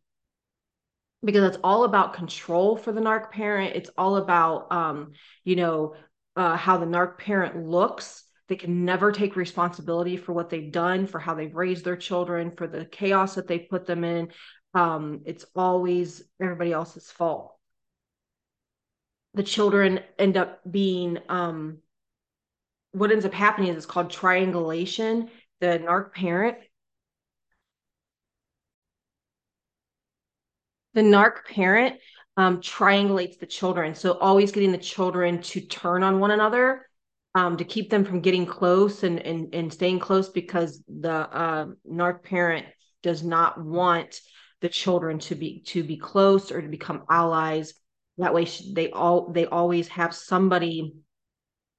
because 1.24 1.43
it's 1.43 1.62
all 1.63 1.84
about 1.84 2.13
control 2.13 2.77
for 2.77 2.91
the 2.91 3.01
narc 3.01 3.31
parent, 3.31 3.75
it's 3.75 3.91
all 3.98 4.17
about, 4.17 4.72
um, 4.72 5.12
you 5.43 5.55
know, 5.55 5.96
uh, 6.36 6.55
how 6.55 6.77
the 6.77 6.86
narc 6.86 7.17
parent 7.17 7.65
looks 7.67 8.24
they 8.51 8.58
can 8.58 8.84
never 8.84 9.13
take 9.13 9.38
responsibility 9.38 10.17
for 10.17 10.34
what 10.34 10.50
they've 10.50 10.74
done, 10.74 11.08
for 11.08 11.20
how 11.20 11.34
they've 11.34 11.55
raised 11.55 11.86
their 11.86 11.96
children, 11.96 12.51
for 12.51 12.67
the 12.67 12.84
chaos 12.84 13.36
that 13.36 13.48
they 13.48 13.60
put 13.60 13.86
them 13.86 14.03
in. 14.03 14.27
Um, 14.73 15.21
it's 15.25 15.45
always 15.55 16.23
everybody 16.41 16.71
else's 16.71 17.11
fault. 17.11 17.55
The 19.33 19.43
children 19.43 19.99
end 20.19 20.37
up 20.37 20.59
being 20.69 21.17
um, 21.29 21.77
what 22.91 23.11
ends 23.11 23.25
up 23.25 23.33
happening 23.33 23.69
is 23.69 23.77
it's 23.77 23.85
called 23.85 24.09
triangulation. 24.09 25.29
The 25.59 25.79
narc 25.79 26.13
parent 26.13 26.57
the 30.93 31.01
narc 31.01 31.45
parent 31.45 31.97
um, 32.37 32.59
triangulates 32.61 33.39
the 33.39 33.45
children. 33.45 33.95
So 33.95 34.17
always 34.17 34.51
getting 34.51 34.71
the 34.71 34.77
children 34.77 35.41
to 35.43 35.61
turn 35.61 36.03
on 36.03 36.19
one 36.19 36.31
another 36.31 36.87
um, 37.35 37.57
to 37.57 37.63
keep 37.63 37.89
them 37.89 38.03
from 38.03 38.21
getting 38.21 38.45
close 38.45 39.03
and, 39.03 39.19
and, 39.19 39.53
and 39.53 39.71
staying 39.71 39.99
close 39.99 40.29
because 40.29 40.83
the 40.87 41.11
uh, 41.11 41.67
narc 41.89 42.23
parent 42.23 42.65
does 43.03 43.23
not 43.23 43.63
want 43.63 44.19
the 44.62 44.70
children 44.70 45.20
to 45.20 45.36
be 45.36 45.62
to 45.68 45.84
be 45.84 45.98
close 45.98 46.51
or 46.51 46.62
to 46.62 46.68
become 46.68 47.03
allies. 47.10 47.74
That 48.18 48.34
way, 48.34 48.48
they 48.74 48.91
all 48.91 49.32
they 49.32 49.46
always 49.46 49.88
have 49.89 50.13
somebody 50.13 50.96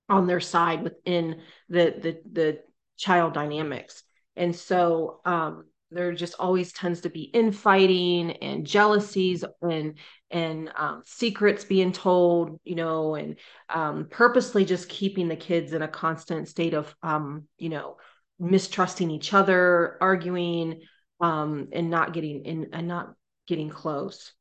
on 0.09 0.27
their 0.27 0.41
side 0.41 0.83
within 0.83 1.41
the 1.69 1.95
the 2.01 2.21
the 2.31 2.59
child 2.97 3.35
dynamics. 3.35 4.03
And 4.37 4.55
so 4.55 5.21
um, 5.25 5.65
there 5.91 6.13
just 6.13 6.35
always 6.39 6.73
tends 6.73 7.03
to 7.03 7.11
be 7.11 7.23
infighting 7.23 8.33
and 8.33 8.67
jealousies 8.67 9.45
and 9.61 9.99
and 10.31 10.71
um, 10.77 11.03
secrets 11.05 11.65
being 11.65 11.93
told 11.93 12.59
you 12.65 12.75
know 12.75 13.15
and 13.15 13.37
um, 13.69 14.07
purposely 14.11 14.65
just 14.65 14.89
keeping 14.89 15.29
the 15.29 15.37
kids 15.37 15.73
in 15.73 15.83
a 15.83 15.89
constant 15.89 16.49
state 16.49 16.75
of 16.75 16.95
um, 17.03 17.45
you 17.59 17.69
know 17.69 17.97
mistrusting 18.41 19.11
each 19.11 19.35
other 19.35 19.99
arguing 20.01 20.81
um, 21.23 21.69
and 21.73 21.89
not 21.89 22.13
getting 22.13 22.45
in 22.45 22.69
and 22.73 22.87
not 22.87 23.15
getting 23.47 23.71
close 23.71 24.33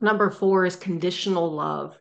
number 0.00 0.30
four 0.30 0.64
is 0.64 0.76
conditional 0.76 1.52
love 1.52 1.94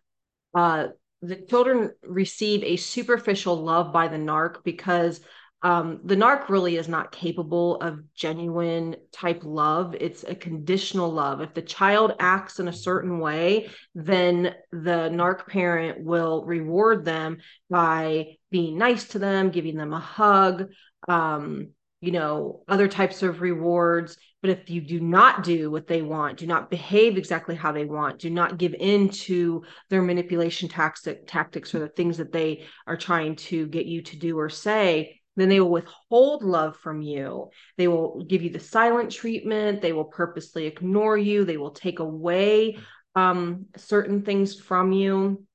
uh, 0.56 0.88
the 1.22 1.36
children 1.36 1.92
receive 2.04 2.64
a 2.64 2.78
superficial 2.78 3.56
love 3.56 3.92
by 3.92 4.08
the 4.08 4.18
narc 4.18 4.64
because 4.64 5.20
um, 5.62 6.00
the 6.06 6.16
narc 6.16 6.48
really 6.48 6.78
is 6.78 6.88
not 6.88 7.12
capable 7.12 7.76
of 7.82 8.00
genuine 8.14 8.96
type 9.12 9.42
love. 9.44 9.94
It's 10.00 10.24
a 10.24 10.34
conditional 10.34 11.12
love. 11.12 11.42
If 11.42 11.54
the 11.54 11.62
child 11.62 12.14
acts 12.20 12.60
in 12.60 12.70
a 12.70 12.74
certain 12.74 13.20
way, 13.20 13.70
then 13.94 14.56
the 14.72 15.10
narc 15.12 15.48
parent 15.48 16.06
will 16.06 16.46
reward 16.46 17.04
them 17.04 17.40
by 17.70 18.38
being 18.50 18.78
nice 18.78 19.10
to 19.10 19.20
them, 19.20 19.50
giving 19.50 19.76
them 19.76 19.92
a 19.92 20.00
hug, 20.00 20.72
um, 21.10 21.72
you 22.02 22.12
know, 22.12 22.64
other 22.68 22.88
types 22.88 23.24
of 23.24 23.42
rewards. 23.42 24.18
But 24.42 24.52
if 24.52 24.70
you 24.70 24.82
do 24.82 25.02
not 25.02 25.44
do 25.44 25.70
what 25.70 25.88
they 25.88 26.02
want, 26.02 26.38
do 26.38 26.48
not 26.48 26.70
behave 26.70 27.18
exactly 27.18 27.56
how 27.56 27.74
they 27.74 27.86
want, 27.86 28.20
do 28.20 28.30
not 28.30 28.58
give 28.58 28.74
in 28.74 29.10
to 29.10 29.64
their 29.90 30.02
manipulation 30.02 30.70
tactic, 30.70 31.28
tactics 31.28 31.76
or 31.76 31.80
the 31.80 31.90
things 31.90 32.18
that 32.18 32.32
they 32.32 32.66
are 32.88 32.96
trying 32.96 33.36
to 33.36 33.68
get 33.68 33.86
you 33.86 34.02
to 34.04 34.18
do 34.18 34.40
or 34.40 34.50
say, 34.50 35.20
then 35.36 35.50
they 35.50 35.60
will 35.60 35.72
withhold 35.72 36.44
love 36.44 36.78
from 36.78 37.02
you. 37.02 37.50
They 37.78 37.88
will 37.88 38.24
give 38.26 38.44
you 38.44 38.50
the 38.50 38.60
silent 38.60 39.12
treatment. 39.12 39.82
They 39.82 39.94
will 39.94 40.06
purposely 40.06 40.66
ignore 40.66 41.18
you. 41.18 41.46
They 41.46 41.58
will 41.58 41.72
take 41.72 42.00
away 42.00 42.78
um, 43.16 43.66
certain 43.78 44.24
things 44.24 44.60
from 44.60 44.92
you 44.92 45.46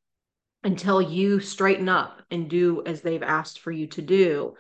until 0.63 1.01
you 1.03 1.41
straighten 1.41 1.89
up 1.89 2.23
and 2.31 2.49
do 2.49 2.83
as 2.87 3.03
they've 3.03 3.23
asked 3.23 3.61
for 3.61 3.71
you 3.71 3.87
to 3.89 4.03
do. 4.03 4.55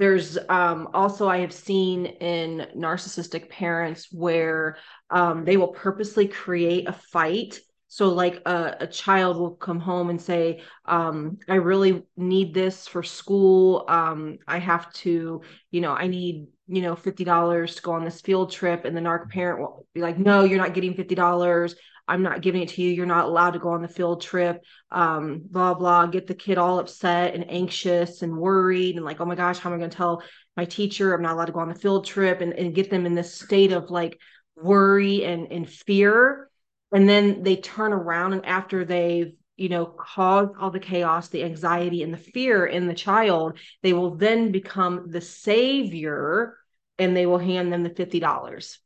There's 0.00 0.36
um, 0.48 0.88
also, 0.92 1.28
I 1.28 1.38
have 1.38 1.52
seen 1.52 2.06
in 2.06 2.66
narcissistic 2.76 3.50
parents 3.50 4.08
where 4.10 4.78
um, 5.10 5.44
they 5.44 5.56
will 5.56 5.68
purposely 5.68 6.26
create 6.26 6.88
a 6.88 6.92
fight 6.92 7.60
so 7.92 8.10
like 8.10 8.40
a, 8.46 8.76
a 8.80 8.86
child 8.86 9.36
will 9.36 9.56
come 9.56 9.80
home 9.80 10.10
and 10.10 10.22
say, 10.22 10.62
um, 10.84 11.38
I 11.48 11.56
really 11.56 12.04
need 12.16 12.54
this 12.54 12.86
for 12.86 13.02
school. 13.02 13.84
Um, 13.88 14.38
I 14.46 14.58
have 14.58 14.92
to, 15.02 15.42
you 15.72 15.80
know, 15.80 15.92
I 15.92 16.06
need, 16.06 16.46
you 16.68 16.82
know, 16.82 16.94
$50 16.94 17.74
to 17.74 17.82
go 17.82 17.90
on 17.90 18.04
this 18.04 18.20
field 18.20 18.52
trip. 18.52 18.84
And 18.84 18.96
the 18.96 19.00
narc 19.00 19.28
parent 19.30 19.58
will 19.58 19.88
be 19.92 20.02
like, 20.02 20.20
no, 20.20 20.44
you're 20.44 20.56
not 20.56 20.72
getting 20.72 20.94
$50. 20.94 21.74
I'm 22.10 22.22
not 22.22 22.42
giving 22.42 22.62
it 22.62 22.70
to 22.70 22.82
you. 22.82 22.90
You're 22.90 23.06
not 23.06 23.26
allowed 23.26 23.52
to 23.52 23.58
go 23.58 23.70
on 23.70 23.82
the 23.82 23.88
field 23.88 24.20
trip. 24.20 24.62
Um, 24.90 25.42
blah, 25.44 25.74
blah, 25.74 26.06
get 26.06 26.26
the 26.26 26.34
kid 26.34 26.58
all 26.58 26.78
upset 26.78 27.34
and 27.34 27.50
anxious 27.50 28.22
and 28.22 28.36
worried 28.36 28.96
and 28.96 29.04
like, 29.04 29.20
oh 29.20 29.24
my 29.24 29.34
gosh, 29.36 29.58
how 29.58 29.70
am 29.70 29.76
I 29.76 29.78
going 29.78 29.90
to 29.90 29.96
tell 29.96 30.22
my 30.56 30.64
teacher 30.64 31.14
I'm 31.14 31.22
not 31.22 31.34
allowed 31.34 31.46
to 31.46 31.52
go 31.52 31.60
on 31.60 31.68
the 31.68 31.74
field 31.74 32.06
trip 32.06 32.40
and, 32.40 32.52
and 32.52 32.74
get 32.74 32.90
them 32.90 33.06
in 33.06 33.14
this 33.14 33.34
state 33.34 33.72
of 33.72 33.90
like 33.90 34.18
worry 34.56 35.24
and, 35.24 35.50
and 35.50 35.68
fear 35.68 36.50
and 36.92 37.08
then 37.08 37.42
they 37.42 37.56
turn 37.56 37.92
around 37.92 38.32
and 38.32 38.44
after 38.46 38.84
they've 38.84 39.32
you 39.56 39.68
know 39.68 39.86
caused 39.86 40.52
all 40.60 40.70
the 40.70 40.80
chaos 40.80 41.28
the 41.28 41.44
anxiety 41.44 42.02
and 42.02 42.12
the 42.12 42.18
fear 42.18 42.66
in 42.66 42.86
the 42.86 42.94
child 42.94 43.58
they 43.82 43.92
will 43.92 44.16
then 44.16 44.52
become 44.52 45.10
the 45.10 45.20
savior 45.20 46.56
and 46.98 47.16
they 47.16 47.26
will 47.26 47.38
hand 47.38 47.72
them 47.72 47.82
the 47.82 47.90
$50 47.90 48.78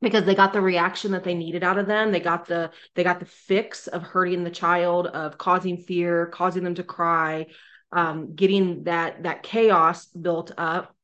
because 0.00 0.24
they 0.24 0.34
got 0.34 0.52
the 0.52 0.60
reaction 0.60 1.12
that 1.12 1.24
they 1.24 1.34
needed 1.34 1.64
out 1.64 1.78
of 1.78 1.86
them. 1.86 2.12
They 2.12 2.20
got 2.20 2.46
the 2.46 2.70
they 2.94 3.02
got 3.02 3.20
the 3.20 3.26
fix 3.26 3.86
of 3.86 4.02
hurting 4.02 4.44
the 4.44 4.50
child 4.50 5.06
of 5.06 5.38
causing 5.38 5.78
fear 5.78 6.26
causing 6.26 6.64
them 6.64 6.74
to 6.76 6.84
cry 6.84 7.46
um, 7.94 8.34
getting 8.34 8.84
that 8.84 9.22
that 9.22 9.42
chaos 9.42 10.06
built 10.06 10.52
up. 10.58 10.94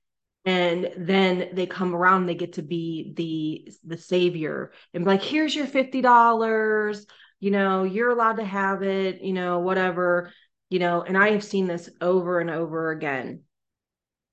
And 0.44 0.90
then 0.96 1.50
they 1.52 1.66
come 1.66 1.94
around 1.94 2.26
they 2.26 2.34
get 2.34 2.54
to 2.54 2.62
be 2.62 3.12
the 3.16 3.72
the 3.84 3.98
savior 3.98 4.72
and 4.92 5.04
be 5.04 5.10
like 5.10 5.22
here's 5.22 5.54
your 5.54 5.66
$50 5.66 7.06
you 7.40 7.50
know 7.50 7.84
you're 7.84 8.10
allowed 8.10 8.36
to 8.36 8.44
have 8.44 8.82
it 8.82 9.20
you 9.22 9.32
know 9.32 9.60
whatever. 9.60 10.32
You 10.68 10.78
know 10.78 11.02
and 11.02 11.18
i 11.18 11.30
have 11.30 11.44
seen 11.44 11.66
this 11.66 11.88
over 12.00 12.40
and 12.40 12.50
over 12.50 12.90
again. 12.90 13.42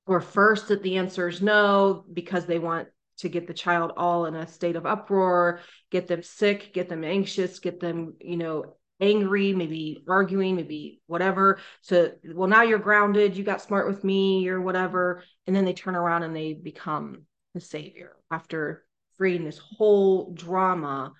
Or 0.06 0.22
first 0.22 0.70
that 0.70 0.82
the 0.82 0.98
answer 0.98 1.28
is 1.28 1.42
no 1.42 2.06
because 2.12 2.46
they 2.46 2.60
want 2.60 2.88
to 3.18 3.30
get 3.30 3.48
the 3.48 3.54
child 3.54 3.92
all 3.98 4.26
in 4.26 4.36
a 4.36 4.48
state 4.48 4.76
of 4.76 4.86
uproar 4.86 5.62
get 5.92 6.08
them 6.08 6.24
sick 6.24 6.72
get 6.74 6.90
them 6.90 7.04
anxious 7.04 7.60
get 7.60 7.80
them 7.80 8.16
you 8.20 8.38
know 8.38 8.78
angry, 9.00 9.54
maybe 9.54 10.04
arguing, 10.08 10.56
maybe 10.56 11.02
whatever. 11.08 11.60
So, 11.82 12.12
well, 12.34 12.48
now 12.48 12.64
you're 12.64 12.80
grounded, 12.80 13.38
you 13.38 13.44
got 13.44 13.62
smart 13.62 13.88
with 13.88 14.04
me 14.04 14.48
or 14.50 14.62
whatever. 14.62 15.24
And 15.46 15.56
then 15.56 15.66
they 15.66 15.74
turn 15.74 15.96
around 15.96 16.24
and 16.24 16.36
they 16.36 16.54
become 16.54 17.24
the 17.54 17.62
savior 17.62 18.16
after 18.32 18.86
creating 19.18 19.46
this 19.46 19.58
whole 19.60 20.34
drama 20.34 21.14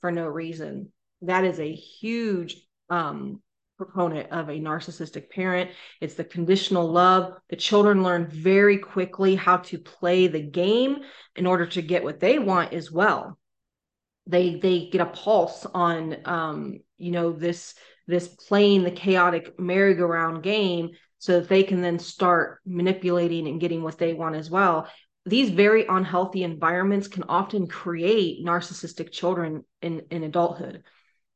for 0.00 0.10
no 0.10 0.26
reason. 0.26 0.92
That 1.22 1.44
is 1.44 1.58
a 1.58 1.72
huge 1.72 2.56
um, 2.90 3.40
proponent 3.76 4.30
of 4.30 4.48
a 4.48 4.60
narcissistic 4.60 5.30
parent. 5.30 5.70
It's 6.00 6.14
the 6.14 6.24
conditional 6.24 6.90
love. 6.90 7.34
The 7.50 7.56
children 7.56 8.02
learn 8.02 8.28
very 8.28 8.78
quickly 8.78 9.34
how 9.34 9.58
to 9.58 9.78
play 9.78 10.26
the 10.26 10.42
game 10.42 10.98
in 11.36 11.46
order 11.46 11.66
to 11.66 11.82
get 11.82 12.04
what 12.04 12.20
they 12.20 12.38
want 12.38 12.72
as 12.72 12.90
well 12.90 13.38
they 14.26 14.56
they 14.56 14.88
get 14.90 15.00
a 15.00 15.06
pulse 15.06 15.66
on 15.66 16.16
um, 16.24 16.80
you 16.96 17.10
know 17.10 17.32
this 17.32 17.74
this 18.06 18.28
playing 18.28 18.84
the 18.84 18.90
chaotic 18.90 19.58
merry-go-round 19.58 20.42
game 20.42 20.90
so 21.18 21.40
that 21.40 21.48
they 21.48 21.62
can 21.62 21.80
then 21.80 21.98
start 21.98 22.60
manipulating 22.66 23.48
and 23.48 23.60
getting 23.60 23.82
what 23.82 23.98
they 23.98 24.12
want 24.12 24.36
as 24.36 24.50
well 24.50 24.88
these 25.26 25.50
very 25.50 25.86
unhealthy 25.86 26.42
environments 26.42 27.08
can 27.08 27.24
often 27.30 27.66
create 27.66 28.44
narcissistic 28.44 29.10
children 29.10 29.64
in, 29.80 30.02
in 30.10 30.22
adulthood 30.22 30.82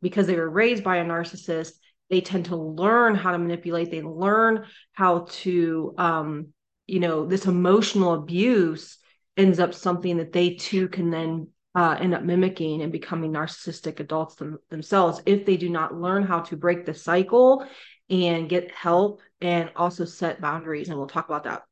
because 0.02 0.26
they 0.26 0.36
were 0.36 0.48
raised 0.48 0.84
by 0.84 0.98
a 0.98 1.04
narcissist 1.04 1.72
they 2.10 2.20
tend 2.20 2.46
to 2.46 2.56
learn 2.56 3.14
how 3.14 3.32
to 3.32 3.38
manipulate 3.38 3.90
they 3.90 4.02
learn 4.02 4.64
how 4.92 5.26
to 5.30 5.94
um, 5.98 6.48
you 6.86 7.00
know 7.00 7.26
this 7.26 7.46
emotional 7.46 8.14
abuse 8.14 8.98
ends 9.36 9.58
up 9.58 9.74
something 9.74 10.16
that 10.16 10.32
they 10.32 10.54
too 10.54 10.88
can 10.88 11.10
then 11.10 11.48
uh, 11.74 11.96
end 12.00 12.14
up 12.14 12.22
mimicking 12.22 12.82
and 12.82 12.90
becoming 12.90 13.32
narcissistic 13.32 14.00
adults 14.00 14.34
them, 14.36 14.58
themselves 14.70 15.20
if 15.26 15.46
they 15.46 15.56
do 15.56 15.68
not 15.68 15.94
learn 15.94 16.22
how 16.22 16.40
to 16.40 16.56
break 16.56 16.84
the 16.84 16.94
cycle 16.94 17.64
and 18.10 18.48
get 18.48 18.70
help 18.72 19.20
and 19.40 19.70
also 19.76 20.04
set 20.04 20.40
boundaries. 20.40 20.88
And 20.88 20.98
we'll 20.98 21.06
talk 21.06 21.28
about 21.28 21.44
that. 21.44 21.62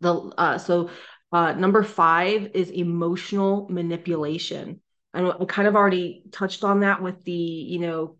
The 0.00 0.14
uh, 0.14 0.58
so 0.58 0.90
Uh, 1.30 1.52
number 1.52 1.82
five 1.82 2.52
is 2.54 2.70
emotional 2.70 3.68
manipulation. 3.68 4.80
And 5.12 5.26
I 5.26 5.44
kind 5.44 5.68
of 5.68 5.76
already 5.76 6.22
touched 6.32 6.64
on 6.64 6.80
that 6.80 7.02
with 7.02 7.22
the, 7.24 7.32
you 7.32 7.80
know, 7.80 8.16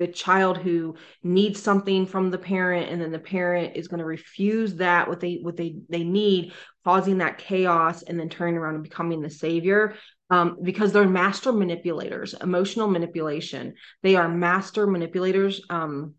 the 0.00 0.08
child 0.08 0.58
who 0.58 0.96
needs 1.22 1.62
something 1.62 2.06
from 2.06 2.30
the 2.30 2.38
parent 2.38 2.90
and 2.90 3.00
then 3.00 3.12
the 3.12 3.18
parent 3.18 3.76
is 3.76 3.86
going 3.86 3.98
to 3.98 4.04
refuse 4.04 4.74
that 4.76 5.06
what 5.06 5.20
they 5.20 5.38
what 5.42 5.56
they 5.56 5.76
they 5.90 6.02
need 6.02 6.52
causing 6.84 7.18
that 7.18 7.38
chaos 7.38 8.02
and 8.02 8.18
then 8.18 8.30
turning 8.30 8.56
around 8.56 8.74
and 8.74 8.82
becoming 8.82 9.20
the 9.20 9.30
savior. 9.30 9.94
Um, 10.30 10.58
because 10.62 10.92
they're 10.92 11.08
master 11.08 11.52
manipulators 11.52 12.34
emotional 12.40 12.88
manipulation. 12.88 13.74
They 14.02 14.14
are 14.14 14.28
master 14.28 14.86
manipulators 14.86 15.60
um, 15.68 16.14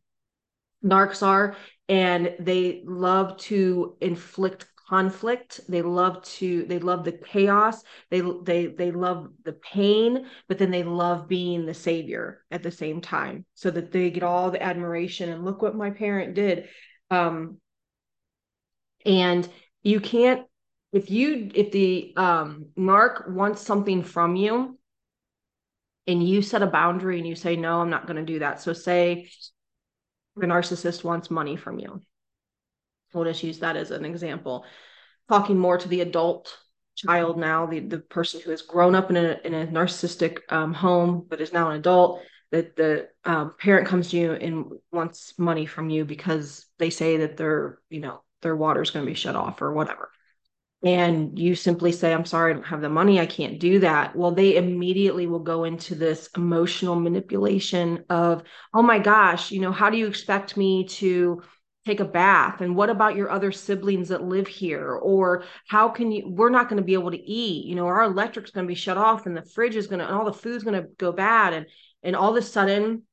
narcs 0.84 1.26
are 1.26 1.56
and 1.90 2.36
they 2.40 2.84
love 2.86 3.38
to 3.38 3.98
inflict 4.02 4.66
conflict. 4.92 5.62
They 5.70 5.82
love 5.82 6.22
to 6.24 6.66
they 6.66 6.80
love 6.80 7.06
the 7.06 7.14
chaos. 7.14 7.82
They 8.10 8.22
they 8.44 8.68
they 8.68 8.92
love 8.92 9.30
the 9.46 9.54
pain 9.54 10.28
but 10.50 10.58
then 10.58 10.70
they 10.70 10.84
love 10.84 11.30
being 11.30 11.66
the 11.66 11.74
savior 11.74 12.44
at 12.52 12.62
the 12.62 12.72
same 12.72 13.00
time 13.00 13.46
so 13.54 13.72
that 13.72 13.92
they 13.92 14.12
get 14.12 14.24
all 14.24 14.52
the 14.52 14.62
admiration. 14.62 15.30
And 15.30 15.46
look 15.46 15.62
what 15.62 15.76
my 15.76 15.92
parent 15.92 16.34
did. 16.34 16.68
Um 17.10 17.60
and 19.06 19.48
you 19.82 20.02
can't 20.02 20.46
if 20.92 21.10
you 21.10 21.50
if 21.56 21.72
the 21.72 22.14
um 22.18 22.66
narc 22.78 23.30
wants 23.30 23.62
something 23.62 24.04
from 24.04 24.36
you 24.36 24.78
and 26.06 26.28
you 26.28 26.42
set 26.42 26.64
a 26.64 26.68
boundary 26.68 27.18
and 27.18 27.28
you 27.28 27.36
say 27.36 27.56
no 27.56 27.80
i'm 27.80 27.90
not 27.90 28.08
going 28.08 28.18
to 28.18 28.34
do 28.34 28.40
that. 28.40 28.60
So 28.60 28.74
say 28.74 29.30
the 30.36 30.48
narcissist 30.48 31.06
wants 31.06 31.32
money 31.32 31.56
from 31.56 31.80
you 31.80 32.02
we'll 33.14 33.26
just 33.26 33.44
use 33.44 33.60
that 33.60 33.78
as 33.78 33.92
an 33.92 34.06
example. 34.06 34.66
Talking 35.30 35.58
more 35.58 35.78
to 35.78 35.88
the 35.88 36.02
adult 36.02 36.58
child 36.96 37.38
now, 37.38 37.66
the, 37.66 37.80
the 37.80 38.00
person 38.00 38.42
who 38.42 38.52
has 38.52 38.62
grown 38.62 38.96
up 38.96 39.10
in 39.10 39.18
a, 39.18 39.40
in 39.44 39.54
a 39.54 39.68
narcissistic 39.68 40.40
um, 40.50 40.74
home 40.74 41.26
but 41.30 41.42
is 41.42 41.54
now 41.54 41.70
an 41.70 41.78
adult, 41.78 42.22
that 42.52 42.76
the 42.76 43.08
um, 43.24 43.56
parent 43.58 43.88
comes 43.88 44.10
to 44.10 44.18
you 44.18 44.34
and 44.34 44.74
wants 44.92 45.34
money 45.40 45.66
from 45.66 45.90
you 45.90 46.04
because 46.04 46.66
they 46.80 46.90
say 46.90 47.18
that 47.18 47.38
their, 47.38 47.80
you 47.90 48.02
know, 48.02 48.22
their 48.42 48.56
water 48.56 48.82
is 48.82 48.92
going 48.92 49.06
to 49.06 49.10
be 49.10 49.16
shut 49.16 49.36
off 49.36 49.62
or 49.62 49.72
whatever. 49.72 50.12
And 50.84 51.38
you 51.38 51.54
simply 51.54 51.92
say, 51.92 52.12
I'm 52.12 52.26
sorry, 52.26 52.52
I 52.52 52.54
don't 52.56 52.66
have 52.66 52.82
the 52.82 52.90
money. 52.90 53.20
I 53.20 53.28
can't 53.28 53.60
do 53.60 53.80
that. 53.80 54.16
Well, 54.16 54.32
they 54.32 54.58
immediately 54.58 55.28
will 55.28 55.40
go 55.40 55.64
into 55.64 55.94
this 55.94 56.28
emotional 56.36 56.96
manipulation 56.96 58.04
of, 58.10 58.44
oh 58.74 58.82
my 58.82 58.98
gosh, 58.98 59.52
you 59.52 59.62
know, 59.62 59.72
how 59.72 59.92
do 59.92 59.98
you 59.98 60.08
expect 60.08 60.58
me 60.58 60.88
to 60.88 61.44
take 61.86 62.00
a 62.00 62.06
bath? 62.06 62.62
And 62.62 62.76
what 62.76 62.90
about 62.90 63.16
your 63.16 63.30
other 63.30 63.52
siblings 63.52 64.10
that 64.10 64.24
live 64.24 64.48
here? 64.48 64.92
Or 64.92 65.44
how 65.68 65.90
can 65.90 66.12
you 66.12 66.30
we're 66.30 66.50
not 66.50 66.70
going 66.70 66.78
to 66.78 66.86
be 66.86 66.94
able 66.94 67.12
to 67.12 67.22
eat 67.22 67.66
you 67.66 67.76
know 67.76 67.88
our 67.88 68.04
electric's 68.04 68.52
going 68.52 68.66
to 68.66 68.72
be 68.72 68.76
shut 68.76 68.98
off 68.98 69.26
and 69.26 69.36
the 69.36 69.42
fridge 69.42 69.76
is 69.76 69.88
going 69.88 70.00
to 70.00 70.06
and 70.06 70.16
all 70.16 70.26
the 70.26 70.34
food's 70.34 70.64
going 70.64 70.82
to 70.82 70.90
go 70.98 71.12
bad. 71.12 71.54
And 71.54 71.66
and 72.04 72.16
all 72.16 72.32
of 72.32 72.44
a 72.44 72.46
sudden 72.46 73.04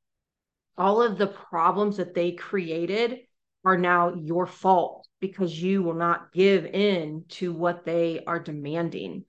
all 0.77 1.03
of 1.03 1.19
the 1.19 1.27
problems 1.27 1.97
that 1.97 2.15
they 2.15 2.33
created 2.33 3.19
are 3.65 3.77
now 3.77 4.15
your 4.15 4.47
fault 4.47 5.09
because 5.21 5.61
you 5.61 5.83
will 5.83 5.95
not 5.95 6.33
give 6.33 6.65
in 6.65 7.25
to 7.29 7.53
what 7.53 7.85
they 7.85 8.23
are 8.27 8.39
demanding. 8.39 9.25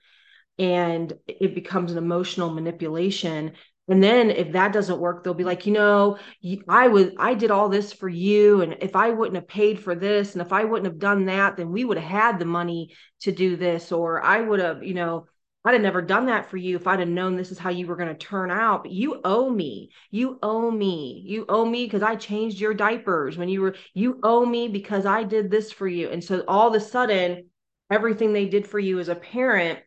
And 0.60 1.12
it 1.28 1.56
becomes 1.56 1.92
an 1.92 1.98
emotional 1.98 2.52
manipulation 2.52 3.54
and 3.90 4.04
then 4.04 4.30
if 4.30 4.52
that 4.52 4.72
doesn't 4.72 5.00
work, 5.00 5.24
they'll 5.24 5.34
be 5.34 5.44
like, 5.44 5.66
you 5.66 5.74
know, 5.74 6.20
I 6.68 6.88
was 6.88 7.08
I 7.18 7.34
did 7.34 7.50
all 7.50 7.70
this 7.70 7.92
for 7.92 8.08
you 8.08 8.62
and 8.62 8.78
if 8.82 8.96
I 8.96 9.10
wouldn't 9.10 9.36
have 9.36 9.48
paid 9.48 9.80
for 9.80 9.96
this 9.96 10.34
and 10.34 10.42
if 10.44 10.54
I 10.54 10.64
wouldn't 10.64 10.86
have 10.86 11.00
done 11.00 11.26
that, 11.26 11.58
then 11.58 11.72
we 11.72 11.84
would 11.84 11.98
have 11.98 12.10
had 12.10 12.40
the 12.40 12.46
money 12.46 12.94
to 13.22 13.32
do 13.32 13.56
this 13.56 13.92
or 13.92 14.24
I 14.24 14.42
would 14.42 14.60
have, 14.60 14.84
you 14.84 14.94
know, 14.94 15.26
I'd 15.66 15.74
have 15.74 15.82
never 15.82 16.04
done 16.04 16.28
that 16.28 16.50
for 16.50 16.58
you 16.58 16.76
if 16.76 16.86
I'd 16.86 17.00
have 17.00 17.10
known 17.10 17.36
this 17.36 17.52
is 17.52 17.58
how 17.58 17.72
you 17.72 17.88
were 17.88 17.96
going 17.96 18.10
to 18.10 18.16
turn 18.16 18.52
out. 18.52 18.84
But 18.84 18.92
you 18.92 19.20
owe 19.26 19.50
me. 19.50 19.90
You 20.12 20.38
owe 20.42 20.70
me. 20.70 21.24
You 21.26 21.46
owe 21.50 21.66
me 21.66 21.86
because 21.86 22.04
I 22.04 22.16
changed 22.16 22.60
your 22.60 22.74
diapers 22.76 23.38
when 23.38 23.50
you 23.50 23.62
were, 23.62 23.76
you 23.94 24.20
owe 24.24 24.46
me 24.46 24.68
because 24.68 25.06
I 25.06 25.24
did 25.24 25.50
this 25.50 25.72
for 25.72 25.88
you. 25.88 26.10
And 26.10 26.24
so 26.24 26.44
all 26.48 26.70
of 26.70 26.76
a 26.76 26.80
sudden, 26.80 27.50
everything 27.92 28.34
they 28.34 28.46
did 28.46 28.68
for 28.68 28.80
you 28.80 29.00
as 29.00 29.10
a 29.10 29.16
parent 29.16 29.80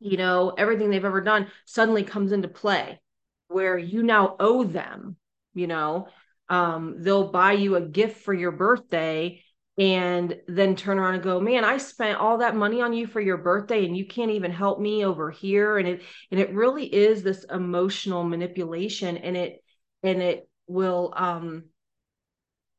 you 0.00 0.16
know, 0.16 0.50
everything 0.50 0.90
they've 0.90 1.04
ever 1.04 1.20
done 1.20 1.48
suddenly 1.64 2.04
comes 2.04 2.32
into 2.32 2.48
play 2.48 3.00
where 3.48 3.78
you 3.78 4.02
now 4.02 4.36
owe 4.40 4.64
them, 4.64 5.16
you 5.54 5.66
know, 5.66 6.08
um, 6.48 6.96
they'll 6.98 7.30
buy 7.30 7.52
you 7.52 7.76
a 7.76 7.80
gift 7.80 8.22
for 8.22 8.34
your 8.34 8.52
birthday 8.52 9.42
and 9.78 10.40
then 10.48 10.74
turn 10.74 10.98
around 10.98 11.14
and 11.14 11.22
go, 11.22 11.38
man, 11.38 11.64
I 11.64 11.76
spent 11.78 12.18
all 12.18 12.38
that 12.38 12.56
money 12.56 12.80
on 12.80 12.92
you 12.92 13.06
for 13.06 13.20
your 13.20 13.36
birthday 13.36 13.84
and 13.84 13.96
you 13.96 14.06
can't 14.06 14.30
even 14.30 14.50
help 14.50 14.80
me 14.80 15.04
over 15.04 15.30
here. 15.30 15.76
And 15.76 15.86
it, 15.86 16.02
and 16.30 16.40
it 16.40 16.54
really 16.54 16.92
is 16.92 17.22
this 17.22 17.44
emotional 17.44 18.24
manipulation 18.24 19.18
and 19.18 19.36
it, 19.36 19.62
and 20.02 20.22
it 20.22 20.48
will, 20.66 21.12
um, 21.16 21.64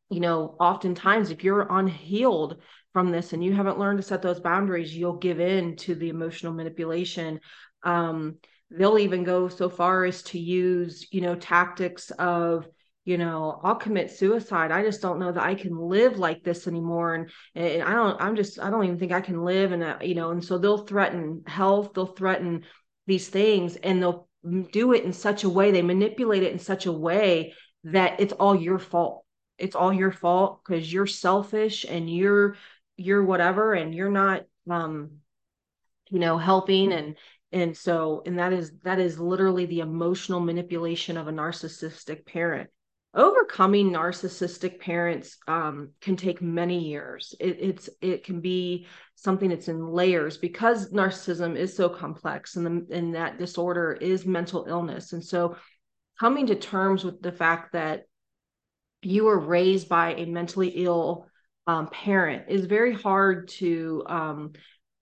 you 0.10 0.20
know, 0.20 0.56
oftentimes 0.60 1.30
if 1.30 1.44
you're 1.44 1.68
unhealed 1.70 2.58
from 2.98 3.12
this 3.12 3.32
and 3.32 3.44
you 3.44 3.54
haven't 3.54 3.78
learned 3.78 4.00
to 4.00 4.04
set 4.04 4.24
those 4.24 4.40
boundaries, 4.40 4.98
you'll 4.98 5.18
give 5.18 5.40
in 5.40 5.76
to 5.76 5.94
the 5.94 6.10
emotional 6.10 6.52
manipulation. 6.52 7.40
Um, 7.84 8.38
they'll 8.72 8.98
even 8.98 9.24
go 9.24 9.50
so 9.50 9.70
far 9.70 10.04
as 10.04 10.24
to 10.24 10.40
use, 10.40 11.08
you 11.12 11.22
know, 11.22 11.36
tactics 11.36 12.10
of, 12.10 12.68
you 13.06 13.20
know, 13.20 13.62
I'll 13.64 13.76
commit 13.76 14.10
suicide. 14.10 14.72
I 14.72 14.82
just 14.82 15.00
don't 15.00 15.20
know 15.20 15.32
that 15.32 15.44
I 15.44 15.54
can 15.54 15.78
live 15.78 16.18
like 16.18 16.44
this 16.44 16.66
anymore. 16.66 17.14
And, 17.14 17.30
and 17.54 17.84
I 17.84 17.92
don't, 17.92 18.20
I'm 18.20 18.36
just, 18.36 18.60
I 18.60 18.72
don't 18.72 18.86
even 18.86 18.98
think 18.98 19.12
I 19.12 19.22
can 19.22 19.44
live. 19.46 19.74
And, 19.74 20.02
you 20.02 20.16
know, 20.16 20.32
and 20.32 20.44
so 20.44 20.58
they'll 20.58 20.88
threaten 20.88 21.44
health, 21.46 21.92
they'll 21.94 22.08
threaten 22.08 22.64
these 23.06 23.28
things 23.28 23.76
and 23.76 24.02
they'll 24.02 24.28
do 24.72 24.94
it 24.94 25.04
in 25.04 25.14
such 25.14 25.44
a 25.44 25.50
way, 25.50 25.70
they 25.70 25.84
manipulate 25.84 26.42
it 26.42 26.52
in 26.52 26.58
such 26.58 26.88
a 26.88 26.92
way 26.92 27.54
that 27.84 28.20
it's 28.20 28.34
all 28.34 28.56
your 28.56 28.80
fault. 28.80 29.24
It's 29.60 29.76
all 29.76 29.94
your 29.94 30.12
fault 30.12 30.62
because 30.66 30.92
you're 30.92 31.06
selfish 31.06 31.86
and 31.88 32.10
you're 32.10 32.56
you're 32.98 33.24
whatever 33.24 33.74
and 33.74 33.94
you're 33.96 34.12
not 34.12 34.44
um 34.70 35.12
you 36.10 36.20
know 36.20 36.38
helping. 36.38 36.92
And 36.92 37.16
and 37.52 37.78
so 37.78 38.24
and 38.26 38.40
that 38.40 38.54
is 38.54 38.72
that 38.84 39.00
is 39.00 39.20
literally 39.20 39.66
the 39.66 39.80
emotional 39.80 40.40
manipulation 40.40 41.18
of 41.18 41.28
a 41.28 41.32
narcissistic 41.32 42.26
parent. 42.26 42.70
Overcoming 43.14 43.92
narcissistic 43.92 44.80
parents 44.80 45.38
um, 45.48 45.92
can 46.02 46.18
take 46.18 46.42
many 46.42 46.88
years. 46.90 47.34
It, 47.40 47.58
it's 47.60 47.90
it 48.02 48.24
can 48.26 48.42
be 48.42 48.86
something 49.16 49.50
that's 49.50 49.70
in 49.70 49.88
layers 49.88 50.38
because 50.38 50.92
narcissism 50.92 51.56
is 51.56 51.76
so 51.76 51.90
complex 51.90 52.58
and 52.58 52.66
the, 52.66 52.96
and 52.96 53.16
that 53.16 53.40
disorder 53.40 53.94
is 53.94 54.26
mental 54.26 54.66
illness. 54.68 55.14
And 55.14 55.24
so 55.24 55.56
coming 56.20 56.48
to 56.48 56.56
terms 56.56 57.04
with 57.04 57.22
the 57.22 57.32
fact 57.32 57.74
that 57.74 58.04
you 59.02 59.26
were 59.26 59.40
raised 59.40 59.88
by 59.88 60.14
a 60.14 60.26
mentally 60.26 60.70
ill 60.70 61.28
um, 61.68 61.88
parent 61.88 62.46
is 62.48 62.66
very 62.66 62.94
hard 62.94 63.50
to 63.50 64.04
um, 64.08 64.54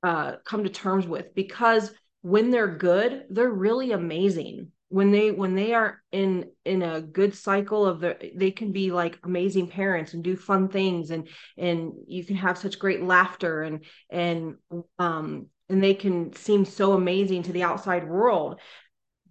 uh, 0.03 0.37
come 0.43 0.63
to 0.63 0.69
terms 0.69 1.07
with 1.07 1.33
because 1.35 1.91
when 2.21 2.49
they're 2.49 2.75
good, 2.75 3.25
they're 3.29 3.49
really 3.49 3.91
amazing. 3.91 4.71
When 4.89 5.11
they 5.11 5.31
when 5.31 5.55
they 5.55 5.73
are 5.73 6.01
in 6.11 6.49
in 6.63 6.81
a 6.81 7.01
good 7.01 7.35
cycle 7.35 7.85
of 7.85 7.99
the, 7.99 8.17
they 8.35 8.51
can 8.51 8.71
be 8.71 8.91
like 8.91 9.19
amazing 9.23 9.67
parents 9.67 10.13
and 10.13 10.23
do 10.23 10.35
fun 10.35 10.69
things 10.69 11.11
and 11.11 11.27
and 11.57 11.93
you 12.07 12.23
can 12.23 12.35
have 12.35 12.57
such 12.57 12.79
great 12.79 13.03
laughter 13.03 13.63
and 13.63 13.83
and 14.09 14.55
um 14.99 15.47
and 15.69 15.83
they 15.83 15.95
can 15.95 16.33
seem 16.33 16.65
so 16.65 16.93
amazing 16.93 17.43
to 17.43 17.51
the 17.51 17.63
outside 17.63 18.07
world. 18.07 18.59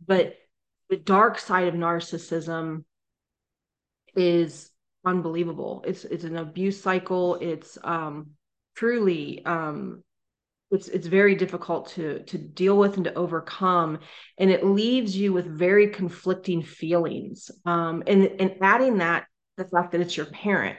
But 0.07 0.35
the 0.91 0.97
dark 0.97 1.39
side 1.39 1.69
of 1.69 1.75
narcissism 1.75 2.85
is 4.17 4.71
unbelievable. 5.05 5.85
It's 5.87 6.05
it's 6.05 6.25
an 6.25 6.37
abuse 6.37 6.81
cycle. 6.81 7.37
It's 7.37 7.79
um 7.85 8.31
truly 8.77 9.45
um 9.45 10.03
it's 10.71 10.89
it's 10.89 11.07
very 11.07 11.35
difficult 11.35 11.89
to 11.91 12.23
to 12.25 12.39
deal 12.39 12.77
with 12.77 12.97
and 12.97 13.05
to 13.05 13.15
overcome 13.15 13.99
and 14.39 14.51
it 14.51 14.65
leaves 14.65 15.17
you 15.17 15.33
with 15.33 15.47
very 15.47 15.89
conflicting 15.89 16.63
feelings 16.63 17.51
um 17.65 18.03
and 18.07 18.25
and 18.41 18.57
adding 18.61 18.99
that 18.99 19.27
the 19.57 19.65
fact 19.65 19.93
that 19.93 20.01
it's 20.01 20.17
your 20.17 20.27
parent 20.27 20.77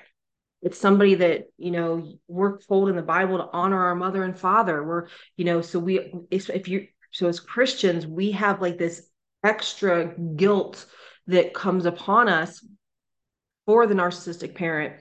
it's 0.61 0.77
somebody 0.77 1.15
that 1.15 1.43
you 1.57 1.71
know 1.71 2.17
we're 2.27 2.57
told 2.59 2.89
in 2.89 2.95
the 2.95 3.01
bible 3.01 3.37
to 3.37 3.49
honor 3.53 3.85
our 3.85 3.95
mother 3.95 4.23
and 4.23 4.37
father 4.37 4.83
we're 4.83 5.07
you 5.37 5.45
know 5.45 5.61
so 5.61 5.79
we 5.79 6.13
if, 6.29 6.49
if 6.49 6.67
you 6.67 6.87
so 7.11 7.27
as 7.27 7.39
christians 7.39 8.05
we 8.05 8.31
have 8.31 8.61
like 8.61 8.77
this 8.77 9.09
extra 9.43 10.13
guilt 10.35 10.85
that 11.27 11.53
comes 11.53 11.85
upon 11.85 12.27
us 12.27 12.65
for 13.65 13.87
the 13.87 13.95
narcissistic 13.95 14.55
parent 14.55 14.95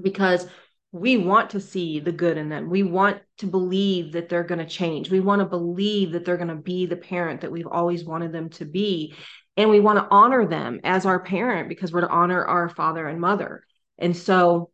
because 0.00 0.46
we 0.92 1.16
want 1.16 1.50
to 1.50 1.60
see 1.60 2.00
the 2.00 2.12
good 2.12 2.36
in 2.36 2.48
them. 2.48 2.68
We 2.68 2.82
want 2.82 3.20
to 3.38 3.46
believe 3.46 4.12
that 4.12 4.28
they're 4.28 4.44
going 4.44 4.58
to 4.58 4.66
change. 4.66 5.10
We 5.10 5.20
want 5.20 5.40
to 5.40 5.46
believe 5.46 6.12
that 6.12 6.24
they're 6.24 6.36
going 6.36 6.48
to 6.48 6.56
be 6.56 6.86
the 6.86 6.96
parent 6.96 7.42
that 7.42 7.52
we've 7.52 7.66
always 7.66 8.04
wanted 8.04 8.32
them 8.32 8.48
to 8.50 8.64
be. 8.64 9.14
And 9.56 9.70
we 9.70 9.78
want 9.78 9.98
to 9.98 10.08
honor 10.10 10.46
them 10.46 10.80
as 10.82 11.06
our 11.06 11.20
parent 11.20 11.68
because 11.68 11.92
we're 11.92 12.00
to 12.00 12.08
honor 12.08 12.44
our 12.44 12.68
father 12.68 13.06
and 13.06 13.20
mother. 13.20 13.62
And 13.98 14.16
so, 14.16 14.70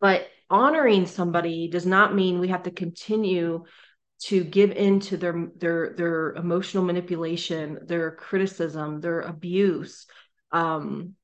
but 0.00 0.26
honoring 0.48 1.06
somebody 1.06 1.68
does 1.68 1.86
not 1.86 2.14
mean 2.14 2.40
we 2.40 2.48
have 2.48 2.64
to 2.64 2.70
continue 2.70 3.64
to 4.22 4.44
give 4.44 4.72
in 4.72 5.00
to 5.00 5.16
their 5.16 5.48
their 5.56 5.94
their 5.96 6.32
emotional 6.32 6.84
manipulation, 6.84 7.78
their 7.86 8.10
criticism, 8.10 9.00
their 9.00 9.20
abuse. 9.20 10.06
Um, 10.52 11.14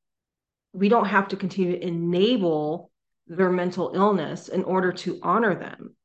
we 0.73 0.89
don't 0.89 1.07
have 1.07 1.29
to 1.29 1.37
continue 1.37 1.73
to 1.73 1.87
enable 1.87 2.91
their 3.27 3.51
mental 3.51 3.93
illness 3.95 4.49
in 4.49 4.65
order 4.65 4.93
to 4.93 5.19
honor 5.23 5.55
them. 5.55 5.97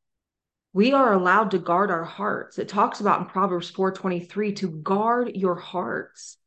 We 0.74 0.94
are 0.94 1.14
allowed 1.14 1.52
to 1.52 1.60
guard 1.60 1.92
our 1.92 2.06
hearts. 2.06 2.58
It 2.58 2.70
talks 2.70 3.02
about 3.02 3.20
in 3.20 3.26
Proverbs 3.28 3.70
4:23 3.70 4.54
to 4.58 4.70
guard 4.70 5.36
your 5.36 5.56
hearts. 5.56 6.38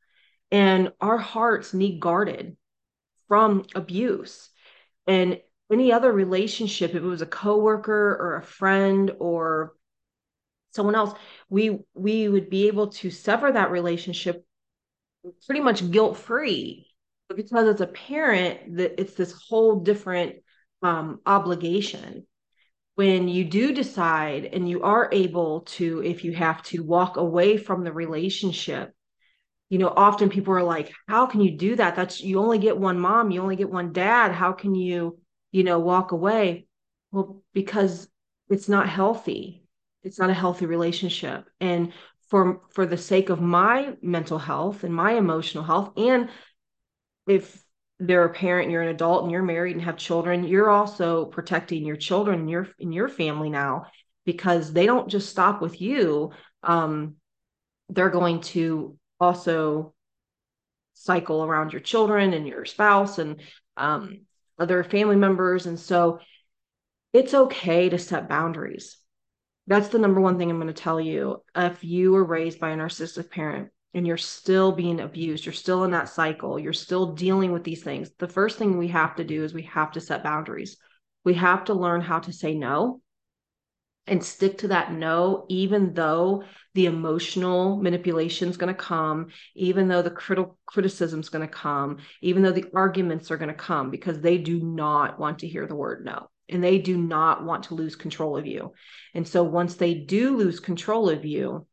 And 0.50 0.92
our 1.00 1.18
hearts 1.18 1.74
need 1.74 2.00
guarded 2.00 2.56
from 3.28 3.64
abuse. 3.74 4.50
And 5.06 5.40
any 5.70 5.92
other 5.92 6.12
relationship, 6.12 6.90
if 6.90 6.96
it 6.96 7.02
was 7.02 7.22
a 7.22 7.26
coworker 7.26 8.16
or 8.20 8.36
a 8.36 8.42
friend 8.42 9.10
or 9.18 9.74
someone 10.72 10.94
else, 10.94 11.12
we 11.48 11.80
we 11.94 12.28
would 12.28 12.50
be 12.50 12.68
able 12.68 12.88
to 12.88 13.10
sever 13.10 13.52
that 13.52 13.70
relationship 13.70 14.44
pretty 15.46 15.60
much 15.60 15.90
guilt 15.90 16.16
free. 16.16 16.83
Because 17.34 17.68
as 17.68 17.80
a 17.80 17.86
parent, 17.86 18.76
that 18.76 19.00
it's 19.00 19.14
this 19.14 19.32
whole 19.48 19.80
different 19.80 20.36
um, 20.82 21.20
obligation. 21.26 22.26
When 22.96 23.28
you 23.28 23.44
do 23.44 23.72
decide 23.72 24.44
and 24.44 24.68
you 24.68 24.82
are 24.82 25.08
able 25.10 25.62
to, 25.62 26.02
if 26.04 26.24
you 26.24 26.32
have 26.32 26.62
to, 26.64 26.84
walk 26.84 27.16
away 27.16 27.56
from 27.56 27.82
the 27.82 27.92
relationship, 27.92 28.92
you 29.68 29.78
know, 29.78 29.92
often 29.96 30.28
people 30.28 30.54
are 30.54 30.62
like, 30.62 30.92
"How 31.08 31.26
can 31.26 31.40
you 31.40 31.56
do 31.56 31.74
that? 31.76 31.96
That's 31.96 32.20
you 32.20 32.38
only 32.38 32.58
get 32.58 32.78
one 32.78 33.00
mom, 33.00 33.30
you 33.30 33.42
only 33.42 33.56
get 33.56 33.70
one 33.70 33.92
dad. 33.92 34.32
How 34.32 34.52
can 34.52 34.74
you, 34.74 35.18
you 35.50 35.64
know, 35.64 35.80
walk 35.80 36.12
away?" 36.12 36.66
Well, 37.10 37.42
because 37.52 38.08
it's 38.48 38.68
not 38.68 38.88
healthy 38.88 39.64
it's 40.04 40.18
not 40.18 40.30
a 40.30 40.34
healthy 40.34 40.66
relationship 40.66 41.48
and 41.60 41.92
for 42.28 42.60
for 42.70 42.86
the 42.86 42.96
sake 42.96 43.30
of 43.30 43.40
my 43.40 43.94
mental 44.02 44.38
health 44.38 44.84
and 44.84 44.94
my 44.94 45.12
emotional 45.12 45.64
health 45.64 45.92
and 45.96 46.28
if 47.26 47.62
they're 48.00 48.24
a 48.24 48.32
parent 48.32 48.70
you're 48.70 48.82
an 48.82 48.88
adult 48.88 49.22
and 49.22 49.30
you're 49.30 49.42
married 49.42 49.76
and 49.76 49.84
have 49.84 49.96
children 49.96 50.44
you're 50.44 50.68
also 50.68 51.26
protecting 51.26 51.86
your 51.86 51.96
children 51.96 52.40
and 52.40 52.50
your 52.50 52.68
in 52.78 52.92
your 52.92 53.08
family 53.08 53.48
now 53.48 53.84
because 54.24 54.72
they 54.72 54.86
don't 54.86 55.08
just 55.08 55.28
stop 55.28 55.60
with 55.60 55.80
you. 55.80 56.32
Um, 56.62 57.16
they're 57.90 58.10
going 58.10 58.40
to 58.40 58.96
also 59.20 59.94
cycle 60.94 61.44
around 61.44 61.72
your 61.72 61.80
children 61.80 62.32
and 62.32 62.46
your 62.46 62.64
spouse 62.64 63.18
and 63.18 63.40
um, 63.76 64.22
other 64.58 64.82
family 64.84 65.16
members. 65.16 65.66
And 65.66 65.78
so 65.78 66.20
it's 67.12 67.34
okay 67.34 67.88
to 67.88 67.98
set 67.98 68.28
boundaries. 68.28 68.96
That's 69.66 69.88
the 69.88 69.98
number 69.98 70.20
one 70.20 70.38
thing 70.38 70.50
I'm 70.50 70.60
going 70.60 70.68
to 70.68 70.74
tell 70.74 71.00
you. 71.00 71.42
If 71.54 71.84
you 71.84 72.12
were 72.12 72.24
raised 72.24 72.60
by 72.60 72.70
a 72.70 72.76
narcissistic 72.76 73.30
parent 73.30 73.70
and 73.94 74.06
you're 74.06 74.16
still 74.16 74.72
being 74.72 75.00
abused, 75.00 75.46
you're 75.46 75.52
still 75.52 75.84
in 75.84 75.92
that 75.92 76.08
cycle, 76.08 76.58
you're 76.58 76.72
still 76.72 77.12
dealing 77.12 77.52
with 77.52 77.64
these 77.64 77.82
things, 77.82 78.10
the 78.18 78.28
first 78.28 78.58
thing 78.58 78.76
we 78.76 78.88
have 78.88 79.16
to 79.16 79.24
do 79.24 79.44
is 79.44 79.54
we 79.54 79.62
have 79.62 79.92
to 79.92 80.00
set 80.00 80.24
boundaries. 80.24 80.76
We 81.24 81.34
have 81.34 81.64
to 81.64 81.74
learn 81.74 82.00
how 82.00 82.18
to 82.20 82.32
say 82.32 82.54
no 82.54 83.00
and 84.06 84.22
stick 84.22 84.58
to 84.58 84.68
that 84.68 84.92
no, 84.92 85.46
even 85.48 85.94
though 85.94 86.44
the 86.74 86.86
emotional 86.86 87.76
manipulation 87.76 88.50
is 88.50 88.58
going 88.58 88.74
to 88.74 88.78
come, 88.78 89.28
even 89.54 89.88
though 89.88 90.02
the 90.02 90.10
critical 90.10 90.58
criticism 90.66 91.20
is 91.20 91.30
going 91.30 91.46
to 91.46 91.52
come, 91.52 91.98
even 92.20 92.42
though 92.42 92.52
the 92.52 92.66
arguments 92.74 93.30
are 93.30 93.38
going 93.38 93.48
to 93.48 93.54
come, 93.54 93.90
because 93.90 94.20
they 94.20 94.36
do 94.36 94.60
not 94.60 95.18
want 95.18 95.38
to 95.38 95.48
hear 95.48 95.66
the 95.66 95.74
word 95.74 96.04
no 96.04 96.28
and 96.48 96.62
they 96.62 96.78
do 96.78 96.96
not 96.96 97.44
want 97.44 97.64
to 97.64 97.74
lose 97.74 97.96
control 97.96 98.36
of 98.36 98.46
you. 98.46 98.72
And 99.14 99.26
so 99.26 99.42
once 99.42 99.76
they 99.76 99.94
do 99.94 100.36
lose 100.36 100.60
control 100.60 101.08
of 101.08 101.24
you, 101.24 101.66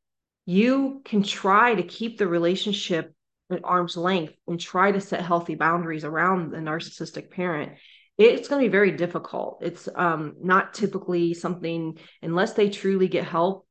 you 0.45 1.01
can 1.05 1.23
try 1.23 1.75
to 1.75 1.83
keep 1.83 2.17
the 2.17 2.27
relationship 2.27 3.13
at 3.51 3.61
arm's 3.63 3.97
length 3.97 4.33
and 4.47 4.59
try 4.59 4.91
to 4.91 5.01
set 5.01 5.25
healthy 5.25 5.55
boundaries 5.55 6.05
around 6.05 6.51
the 6.51 6.57
narcissistic 6.57 7.31
parent 7.31 7.73
it's 8.17 8.47
going 8.47 8.61
to 8.61 8.67
be 8.67 8.71
very 8.71 8.91
difficult 8.91 9.59
it's 9.61 9.87
um, 9.95 10.35
not 10.41 10.73
typically 10.73 11.33
something 11.33 11.97
unless 12.21 12.53
they 12.53 12.69
truly 12.69 13.07
get 13.07 13.25
help 13.25 13.67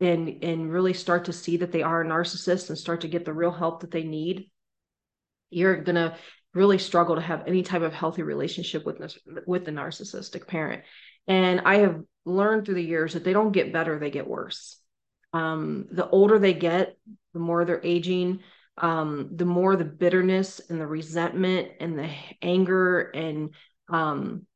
and 0.00 0.44
and 0.44 0.70
really 0.70 0.92
start 0.92 1.24
to 1.24 1.32
see 1.32 1.56
that 1.56 1.72
they 1.72 1.82
are 1.82 2.02
a 2.02 2.06
narcissist 2.06 2.68
and 2.68 2.78
start 2.78 3.00
to 3.00 3.08
get 3.08 3.24
the 3.24 3.32
real 3.32 3.52
help 3.52 3.80
that 3.80 3.90
they 3.90 4.04
need 4.04 4.50
you're 5.50 5.82
going 5.82 5.96
to 5.96 6.16
really 6.56 6.78
struggle 6.78 7.16
to 7.16 7.20
have 7.20 7.44
any 7.46 7.62
type 7.62 7.82
of 7.82 7.92
healthy 7.92 8.22
relationship 8.22 8.84
with 8.84 8.98
with 9.46 9.64
the 9.64 9.70
narcissistic 9.70 10.46
parent. 10.46 10.82
And 11.28 11.60
I 11.60 11.78
have 11.78 12.00
learned 12.24 12.64
through 12.64 12.76
the 12.76 12.82
years 12.82 13.12
that 13.12 13.24
they 13.24 13.32
don't 13.32 13.52
get 13.52 13.72
better; 13.72 13.98
they 13.98 14.10
get 14.10 14.26
worse. 14.26 14.80
Um, 15.32 15.86
the 15.90 16.08
older 16.08 16.38
they 16.38 16.54
get, 16.54 16.96
the 17.32 17.40
more 17.40 17.64
they're 17.64 17.84
aging, 17.84 18.40
um, 18.78 19.30
the 19.34 19.44
more 19.44 19.76
the 19.76 19.84
bitterness 19.84 20.60
and 20.68 20.80
the 20.80 20.86
resentment 20.86 21.72
and 21.80 21.98
the 21.98 22.10
anger 22.42 23.00
and 23.00 23.54
um, 23.88 24.46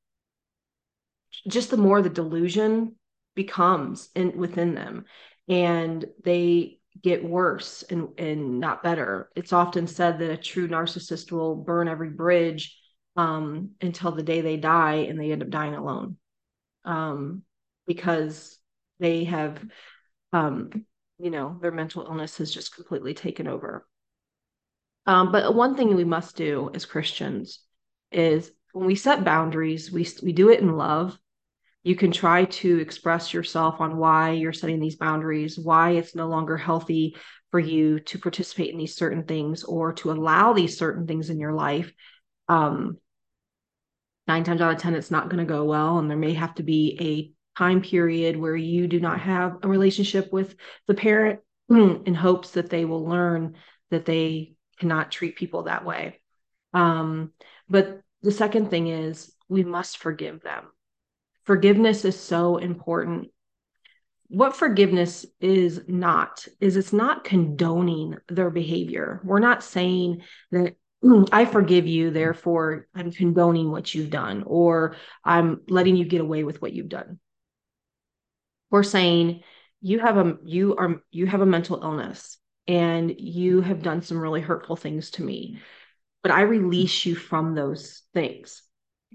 just 1.49 1.71
the 1.71 1.77
more 1.77 2.03
the 2.03 2.11
delusion 2.11 2.97
becomes 3.35 4.09
in 4.15 4.37
within 4.37 4.75
them, 4.75 5.05
and 5.49 6.05
they 6.25 6.79
get 7.03 7.25
worse 7.25 7.83
and, 7.85 8.09
and 8.19 8.61
not 8.61 8.83
better. 8.83 9.31
It's 9.37 9.53
often 9.53 9.87
said 9.87 10.19
that 10.19 10.31
a 10.31 10.37
true 10.37 10.69
narcissist 10.69 11.33
will 11.33 11.57
burn 11.57 11.89
every 11.89 12.11
bridge 12.11 12.77
um, 13.17 13.71
until 13.81 14.13
the 14.13 14.23
day 14.23 14.41
they 14.41 14.57
die 14.57 15.07
and 15.09 15.19
they 15.19 15.33
end 15.33 15.43
up 15.43 15.51
dying 15.51 15.75
alone 15.75 16.17
um, 16.85 17.43
because 17.87 18.59
they 18.99 19.25
have, 19.25 19.65
um, 20.33 20.85
you 21.19 21.31
know, 21.31 21.59
their 21.61 21.73
mental 21.73 22.05
illness 22.05 22.39
has 22.39 22.53
just 22.53 22.75
completely 22.75 23.15
taken 23.15 23.47
over. 23.47 23.87
Um, 25.07 25.33
but 25.33 25.55
one 25.55 25.77
thing 25.77 25.95
we 25.95 26.05
must 26.05 26.37
do 26.37 26.71
as 26.75 26.85
Christians 26.85 27.61
is 28.13 28.51
when 28.73 28.87
we 28.87 28.95
set 28.95 29.25
boundaries, 29.25 29.91
we, 29.91 30.07
we 30.23 30.33
do 30.33 30.51
it 30.51 30.61
in 30.61 30.77
love 30.77 31.19
you 31.83 31.97
can 31.97 32.13
try 32.13 32.45
to 32.45 32.79
express 32.79 33.33
yourself 33.33 33.81
on 33.81 33.97
why 33.97 34.33
you're 34.33 34.53
setting 34.53 34.81
these 34.81 34.97
boundaries, 34.97 35.59
why 35.59 35.93
it's 35.93 36.15
no 36.15 36.29
longer 36.29 36.57
healthy 36.57 37.17
for 37.51 37.59
you 37.59 38.01
to 38.01 38.19
participate 38.19 38.71
in 38.71 38.79
these 38.79 38.97
certain 38.97 39.25
things 39.25 39.65
or 39.65 39.95
to 39.95 40.11
allow 40.13 40.53
these 40.53 40.77
certain 40.77 41.07
things 41.07 41.31
in 41.31 41.41
your 41.41 41.55
life. 41.55 41.91
Um, 42.49 42.99
nine 44.29 44.45
times 44.45 44.61
out 44.61 44.75
of 44.75 44.81
10, 44.81 44.95
it's 44.95 45.11
not 45.11 45.31
going 45.31 45.45
to 45.45 45.51
go 45.51 45.65
well. 45.65 45.99
And 45.99 46.11
there 46.11 46.19
may 46.19 46.35
have 46.35 46.55
to 46.57 46.63
be 46.63 46.99
a 47.01 47.40
time 47.57 47.83
period 47.83 48.37
where 48.37 48.57
you 48.57 48.87
do 48.87 49.01
not 49.01 49.21
have 49.21 49.59
a 49.63 49.69
relationship 49.69 50.33
with 50.33 50.55
the 50.87 50.95
parent 50.95 51.41
in 51.71 52.15
hopes 52.15 52.53
that 52.53 52.71
they 52.71 52.85
will 52.85 53.05
learn 53.05 53.55
that 53.91 54.05
they 54.05 54.55
cannot 54.79 55.11
treat 55.11 55.37
people 55.37 55.65
that 55.65 55.85
way. 55.85 56.21
Um, 56.73 57.33
but 57.69 58.01
the 58.23 58.33
second 58.33 58.71
thing 58.71 58.89
is 58.89 59.33
we 59.49 59.65
must 59.65 59.99
forgive 59.99 60.43
them. 60.43 60.65
Forgiveness 61.45 62.05
is 62.05 62.19
so 62.19 62.57
important. 62.59 63.29
What 64.29 64.57
forgiveness 64.57 65.27
is 65.41 65.83
not 65.89 66.47
is 66.61 66.77
it's 66.77 66.93
not 66.93 67.25
condoning 67.25 68.17
their 68.29 68.51
behavior. 68.51 69.21
We're 69.25 69.41
not 69.41 69.65
saying 69.65 70.23
that 70.53 70.77
i 71.33 71.45
forgive 71.45 71.87
you 71.87 72.11
therefore 72.11 72.87
i'm 72.95 73.11
condoning 73.11 73.71
what 73.71 73.95
you've 73.95 74.11
done 74.11 74.45
or 74.47 74.97
i'm 75.25 75.61
letting 75.69 75.97
you 75.97 76.05
get 76.05 76.21
away 76.21 76.45
with 76.45 76.61
what 76.61 76.73
you've 76.73 76.89
done 76.89 77.19
we're 78.71 78.83
saying 78.83 79.43
you 79.81 79.99
have 79.99 80.17
a 80.17 80.37
you 80.45 80.77
are 80.77 81.03
you 81.11 81.27
have 81.27 81.41
a 81.41 81.47
mental 81.47 81.83
illness 81.83 82.39
and 82.67 83.13
you 83.19 83.61
have 83.61 83.83
done 83.83 84.03
some 84.03 84.19
really 84.19 84.41
hurtful 84.41 84.77
things 84.77 85.11
to 85.11 85.23
me 85.23 85.59
but 86.23 86.33
i 86.33 86.43
release 86.43 87.07
you 87.07 87.15
from 87.15 87.55
those 87.55 88.03
things 88.15 88.63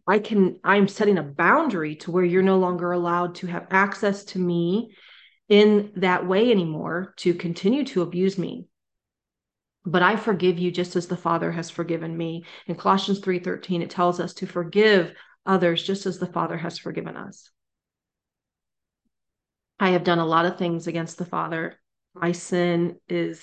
I 0.07 0.19
can, 0.19 0.59
I'm 0.63 0.87
setting 0.87 1.17
a 1.17 1.23
boundary 1.23 1.95
to 1.97 2.11
where 2.11 2.23
you're 2.23 2.43
no 2.43 2.59
longer 2.59 2.91
allowed 2.91 3.35
to 3.35 3.47
have 3.47 3.67
access 3.71 4.23
to 4.25 4.39
me 4.39 4.95
in 5.49 5.91
that 5.97 6.27
way 6.27 6.51
anymore 6.51 7.13
to 7.17 7.33
continue 7.33 7.85
to 7.85 8.01
abuse 8.01 8.37
me. 8.37 8.67
But 9.85 10.01
I 10.01 10.15
forgive 10.15 10.57
you 10.57 10.71
just 10.71 10.95
as 10.95 11.07
the 11.07 11.17
Father 11.17 11.51
has 11.51 11.69
forgiven 11.69 12.15
me. 12.15 12.45
In 12.67 12.75
Colossians 12.75 13.19
3:13, 13.19 13.81
it 13.81 13.89
tells 13.89 14.19
us 14.19 14.33
to 14.35 14.47
forgive 14.47 15.13
others 15.45 15.83
just 15.83 16.05
as 16.07 16.17
the 16.17 16.25
Father 16.25 16.57
has 16.57 16.79
forgiven 16.79 17.15
us. 17.15 17.51
I 19.79 19.89
have 19.89 20.03
done 20.03 20.19
a 20.19 20.25
lot 20.25 20.45
of 20.45 20.57
things 20.57 20.87
against 20.87 21.17
the 21.17 21.25
Father. 21.25 21.79
My 22.13 22.31
sin 22.31 22.97
is, 23.09 23.41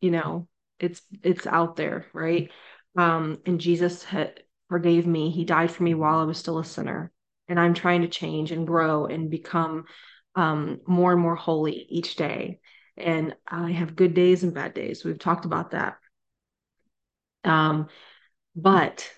you 0.00 0.10
know, 0.10 0.48
it's 0.78 1.02
it's 1.22 1.46
out 1.46 1.76
there, 1.76 2.06
right? 2.12 2.50
Um, 2.96 3.38
and 3.46 3.60
Jesus 3.60 4.04
had 4.04 4.42
forgave 4.68 5.06
me. 5.06 5.30
He 5.30 5.44
died 5.44 5.70
for 5.70 5.82
me 5.82 5.94
while 5.94 6.18
I 6.18 6.24
was 6.24 6.38
still 6.38 6.58
a 6.58 6.64
sinner. 6.64 7.12
And 7.48 7.60
I'm 7.60 7.74
trying 7.74 8.02
to 8.02 8.08
change 8.08 8.52
and 8.52 8.66
grow 8.66 9.06
and 9.06 9.30
become 9.30 9.84
um, 10.34 10.80
more 10.86 11.12
and 11.12 11.20
more 11.20 11.36
holy 11.36 11.86
each 11.90 12.16
day. 12.16 12.60
And 12.96 13.36
I 13.46 13.72
have 13.72 13.96
good 13.96 14.14
days 14.14 14.42
and 14.42 14.54
bad 14.54 14.74
days. 14.74 15.04
We've 15.04 15.18
talked 15.18 15.44
about 15.44 15.72
that. 15.72 15.98
Um, 17.44 17.88
but 18.56 19.10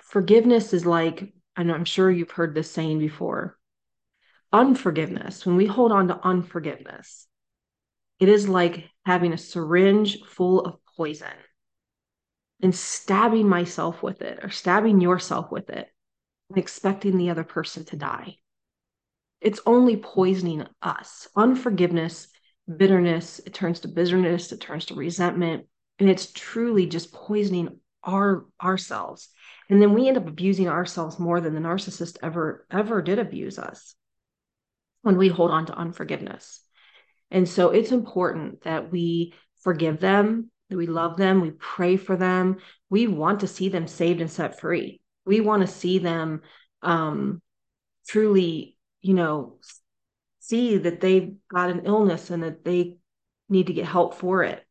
forgiveness 0.00 0.72
is 0.72 0.86
like 0.86 1.32
and 1.56 1.70
I'm 1.70 1.84
sure 1.84 2.10
you've 2.10 2.30
heard 2.30 2.54
this 2.54 2.70
saying 2.70 2.98
before 2.98 3.56
unforgiveness, 4.54 5.44
when 5.44 5.56
we 5.56 5.66
hold 5.66 5.90
on 5.90 6.06
to 6.08 6.20
unforgiveness, 6.24 7.26
it 8.20 8.28
is 8.28 8.48
like 8.48 8.88
having 9.04 9.32
a 9.32 9.38
syringe 9.38 10.22
full 10.22 10.60
of 10.60 10.76
poison 10.96 11.26
and 12.62 12.72
stabbing 12.72 13.48
myself 13.48 14.00
with 14.00 14.22
it 14.22 14.38
or 14.44 14.50
stabbing 14.50 15.00
yourself 15.00 15.50
with 15.50 15.70
it 15.70 15.88
and 16.48 16.56
expecting 16.56 17.18
the 17.18 17.30
other 17.30 17.42
person 17.42 17.84
to 17.84 17.96
die. 17.96 18.36
It's 19.40 19.60
only 19.66 19.96
poisoning 19.96 20.64
us. 20.80 21.26
Unforgiveness, 21.34 22.28
bitterness, 22.74 23.40
it 23.44 23.54
turns 23.54 23.80
to 23.80 23.88
bitterness, 23.88 24.52
it 24.52 24.60
turns 24.60 24.86
to 24.86 24.94
resentment, 24.94 25.66
and 25.98 26.08
it's 26.08 26.30
truly 26.30 26.86
just 26.86 27.12
poisoning 27.12 27.80
our 28.04 28.46
ourselves. 28.62 29.30
And 29.68 29.82
then 29.82 29.94
we 29.94 30.06
end 30.06 30.16
up 30.16 30.28
abusing 30.28 30.68
ourselves 30.68 31.18
more 31.18 31.40
than 31.40 31.54
the 31.54 31.60
narcissist 31.60 32.18
ever 32.22 32.66
ever 32.70 33.02
did 33.02 33.18
abuse 33.18 33.58
us 33.58 33.96
when 35.04 35.18
we 35.18 35.28
hold 35.28 35.50
on 35.50 35.66
to 35.66 35.74
unforgiveness. 35.76 36.60
And 37.30 37.48
so 37.48 37.70
it's 37.70 37.92
important 37.92 38.62
that 38.62 38.90
we 38.90 39.34
forgive 39.60 40.00
them, 40.00 40.50
that 40.70 40.76
we 40.78 40.86
love 40.86 41.16
them, 41.18 41.40
we 41.40 41.50
pray 41.50 41.96
for 41.96 42.16
them. 42.16 42.56
We 42.88 43.06
want 43.06 43.40
to 43.40 43.46
see 43.46 43.68
them 43.68 43.86
saved 43.86 44.20
and 44.20 44.30
set 44.30 44.58
free. 44.58 45.02
We 45.26 45.40
want 45.40 45.60
to 45.60 45.66
see 45.66 45.98
them 45.98 46.40
um, 46.82 47.42
truly, 48.08 48.78
you 49.02 49.12
know, 49.12 49.58
see 50.40 50.78
that 50.78 51.00
they've 51.00 51.34
got 51.52 51.70
an 51.70 51.82
illness 51.84 52.30
and 52.30 52.42
that 52.42 52.64
they 52.64 52.98
need 53.48 53.66
to 53.66 53.74
get 53.74 53.86
help 53.86 54.14
for 54.14 54.42
it. 54.42 54.64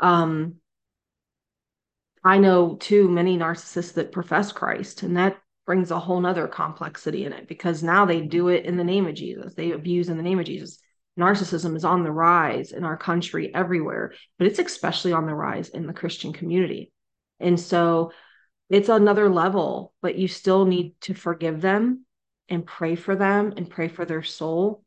Um, 0.00 0.56
I 2.24 2.38
know 2.38 2.74
too 2.74 3.08
many 3.08 3.38
narcissists 3.38 3.94
that 3.94 4.10
profess 4.10 4.50
Christ, 4.50 5.04
and 5.04 5.16
that 5.16 5.38
brings 5.68 5.90
a 5.90 5.98
whole 6.00 6.20
nother 6.20 6.48
complexity 6.48 7.26
in 7.26 7.32
it 7.32 7.46
because 7.46 7.82
now 7.82 8.06
they 8.06 8.22
do 8.22 8.48
it 8.48 8.64
in 8.64 8.76
the 8.76 8.82
name 8.82 9.06
of 9.06 9.14
Jesus. 9.14 9.54
They 9.54 9.70
abuse 9.70 10.08
in 10.08 10.16
the 10.16 10.22
name 10.24 10.40
of 10.40 10.46
Jesus 10.46 10.80
narcissism 11.18 11.76
is 11.76 11.84
on 11.84 12.04
the 12.04 12.12
rise 12.12 12.72
in 12.72 12.84
our 12.84 12.96
country 12.96 13.52
everywhere, 13.54 14.12
but 14.38 14.46
it's 14.46 14.58
especially 14.58 15.12
on 15.12 15.26
the 15.26 15.34
rise 15.34 15.68
in 15.68 15.86
the 15.86 15.92
Christian 15.92 16.32
community. 16.32 16.92
And 17.40 17.58
so 17.58 18.12
it's 18.70 18.88
another 18.88 19.28
level, 19.28 19.92
but 20.00 20.16
you 20.16 20.28
still 20.28 20.64
need 20.64 20.94
to 21.02 21.14
forgive 21.14 21.60
them 21.60 22.04
and 22.48 22.64
pray 22.64 22.94
for 22.94 23.16
them 23.16 23.52
and 23.56 23.68
pray 23.68 23.88
for 23.88 24.04
their 24.04 24.22
soul 24.22 24.84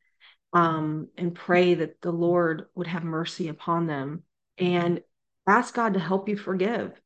um, 0.53 1.09
and 1.17 1.35
pray 1.35 1.75
that 1.75 2.01
the 2.01 2.11
Lord 2.11 2.65
would 2.75 2.87
have 2.87 3.03
mercy 3.03 3.49
upon 3.49 3.87
them 3.87 4.23
and 4.57 5.01
ask 5.47 5.73
God 5.73 5.95
to 5.95 5.99
help 5.99 6.29
you 6.29 6.37
forgive, 6.37 6.99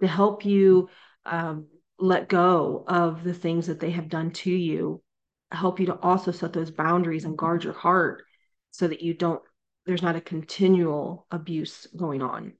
to 0.00 0.06
help 0.06 0.44
you 0.44 0.88
um, 1.24 1.66
let 1.98 2.28
go 2.28 2.84
of 2.86 3.24
the 3.24 3.34
things 3.34 3.66
that 3.66 3.80
they 3.80 3.90
have 3.90 4.08
done 4.08 4.30
to 4.32 4.50
you, 4.50 5.02
help 5.50 5.78
you 5.78 5.86
to 5.86 5.98
also 6.00 6.32
set 6.32 6.52
those 6.52 6.70
boundaries 6.70 7.24
and 7.24 7.38
guard 7.38 7.64
your 7.64 7.72
heart 7.72 8.24
so 8.70 8.88
that 8.88 9.02
you 9.02 9.14
don't 9.14 9.42
there's 9.86 10.02
not 10.02 10.16
a 10.16 10.20
continual 10.20 11.26
abuse 11.30 11.86
going 11.94 12.22
on. 12.22 12.54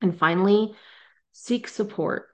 And 0.00 0.16
finally 0.16 0.74
seek 1.32 1.66
support. 1.66 2.28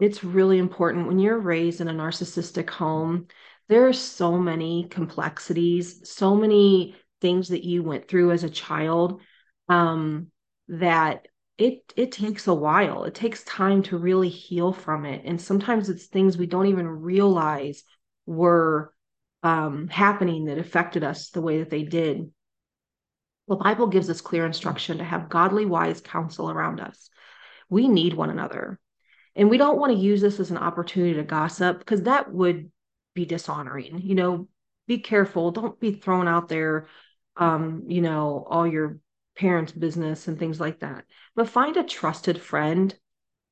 It's 0.00 0.24
really 0.24 0.58
important. 0.58 1.06
When 1.06 1.18
you're 1.18 1.38
raised 1.38 1.80
in 1.80 1.88
a 1.88 1.92
narcissistic 1.92 2.70
home 2.70 3.28
there 3.68 3.86
are 3.86 3.92
so 3.92 4.38
many 4.38 4.86
complexities 4.90 6.08
so 6.10 6.34
many 6.34 6.96
things 7.20 7.48
that 7.48 7.64
you 7.64 7.82
went 7.82 8.08
through 8.08 8.32
as 8.32 8.44
a 8.44 8.50
child 8.50 9.20
um, 9.68 10.28
that 10.68 11.26
it 11.56 11.92
it 11.96 12.10
takes 12.10 12.46
a 12.46 12.54
while 12.54 13.04
it 13.04 13.14
takes 13.14 13.44
time 13.44 13.82
to 13.82 13.96
really 13.96 14.28
heal 14.28 14.72
from 14.72 15.04
it 15.04 15.22
and 15.24 15.40
sometimes 15.40 15.88
it's 15.88 16.06
things 16.06 16.36
we 16.36 16.46
don't 16.46 16.66
even 16.66 16.86
realize 16.86 17.84
were 18.26 18.94
um, 19.44 19.88
happening 19.88 20.46
that 20.46 20.58
affected 20.58 21.04
us 21.04 21.28
the 21.28 21.42
way 21.42 21.58
that 21.58 21.70
they 21.70 21.82
did. 21.82 22.30
The 23.46 23.56
Bible 23.56 23.88
gives 23.88 24.08
us 24.08 24.22
clear 24.22 24.46
instruction 24.46 24.98
to 24.98 25.04
have 25.04 25.28
godly, 25.28 25.66
wise 25.66 26.00
counsel 26.00 26.50
around 26.50 26.80
us. 26.80 27.10
We 27.68 27.86
need 27.86 28.14
one 28.14 28.30
another. 28.30 28.80
And 29.36 29.50
we 29.50 29.58
don't 29.58 29.78
want 29.78 29.92
to 29.92 29.98
use 29.98 30.22
this 30.22 30.40
as 30.40 30.50
an 30.50 30.56
opportunity 30.56 31.14
to 31.14 31.24
gossip 31.24 31.78
because 31.78 32.02
that 32.02 32.32
would 32.32 32.70
be 33.14 33.26
dishonoring. 33.26 34.00
You 34.02 34.14
know, 34.14 34.48
be 34.86 34.98
careful. 34.98 35.50
Don't 35.50 35.78
be 35.78 35.92
thrown 35.92 36.26
out 36.26 36.48
there, 36.48 36.86
um, 37.36 37.84
you 37.88 38.00
know, 38.00 38.46
all 38.48 38.66
your 38.66 38.98
parents' 39.36 39.72
business 39.72 40.28
and 40.28 40.38
things 40.38 40.60
like 40.60 40.80
that. 40.80 41.04
But 41.34 41.48
find 41.48 41.76
a 41.76 41.84
trusted 41.84 42.40
friend 42.40 42.96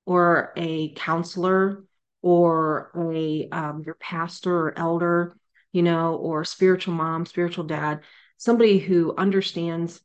or 0.06 0.52
a 0.56 0.92
counselor 0.94 1.84
or 2.22 2.92
a 3.10 3.48
um, 3.50 3.82
your 3.84 3.96
pastor 3.96 4.68
or 4.68 4.78
elder 4.78 5.36
you 5.72 5.82
know, 5.82 6.16
or 6.16 6.44
spiritual 6.44 6.94
mom, 6.94 7.26
spiritual 7.26 7.64
dad, 7.64 8.00
somebody 8.36 8.78
who 8.78 9.14
understands 9.16 10.00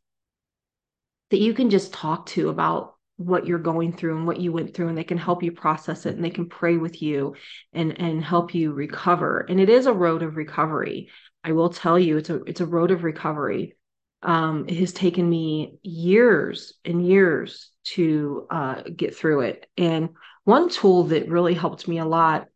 that 1.30 1.40
you 1.40 1.54
can 1.54 1.70
just 1.70 1.94
talk 1.94 2.26
to 2.28 2.50
about 2.50 2.96
what 3.18 3.46
you're 3.46 3.60
going 3.60 3.92
through 3.92 4.16
and 4.16 4.28
what 4.28 4.40
you 4.40 4.52
went 4.52 4.74
through 4.74 4.88
and 4.88 4.98
they 4.98 5.04
can 5.04 5.18
help 5.18 5.42
you 5.44 5.52
process 5.52 6.06
it 6.06 6.16
and 6.16 6.24
they 6.24 6.30
can 6.30 6.48
pray 6.48 6.78
with 6.78 7.02
you 7.02 7.36
and 7.74 8.00
and 8.00 8.24
help 8.24 8.54
you 8.54 8.72
recover. 8.72 9.46
And 9.50 9.60
it 9.60 9.70
is 9.70 9.88
a 9.88 9.94
road 9.94 10.22
of 10.22 10.38
recovery. 10.38 11.10
I 11.44 11.52
will 11.52 11.70
tell 11.70 12.00
you 12.00 12.18
it's 12.18 12.30
a 12.30 12.44
it's 12.44 12.62
a 12.62 12.66
road 12.66 12.92
of 12.92 13.04
recovery 13.04 13.76
um, 14.24 14.66
it 14.68 14.78
has 14.78 14.94
taken 14.94 15.30
me 15.30 15.78
years 15.84 16.74
and 16.84 17.06
years 17.06 17.72
to 17.84 18.48
uh, 18.50 18.82
get 18.96 19.16
through 19.16 19.42
it 19.42 19.70
and 19.78 20.10
one 20.44 20.70
tool 20.70 21.06
that 21.06 21.30
really 21.30 21.54
helped 21.54 21.88
me 21.88 22.00
a 22.00 22.06
lot 22.06 22.48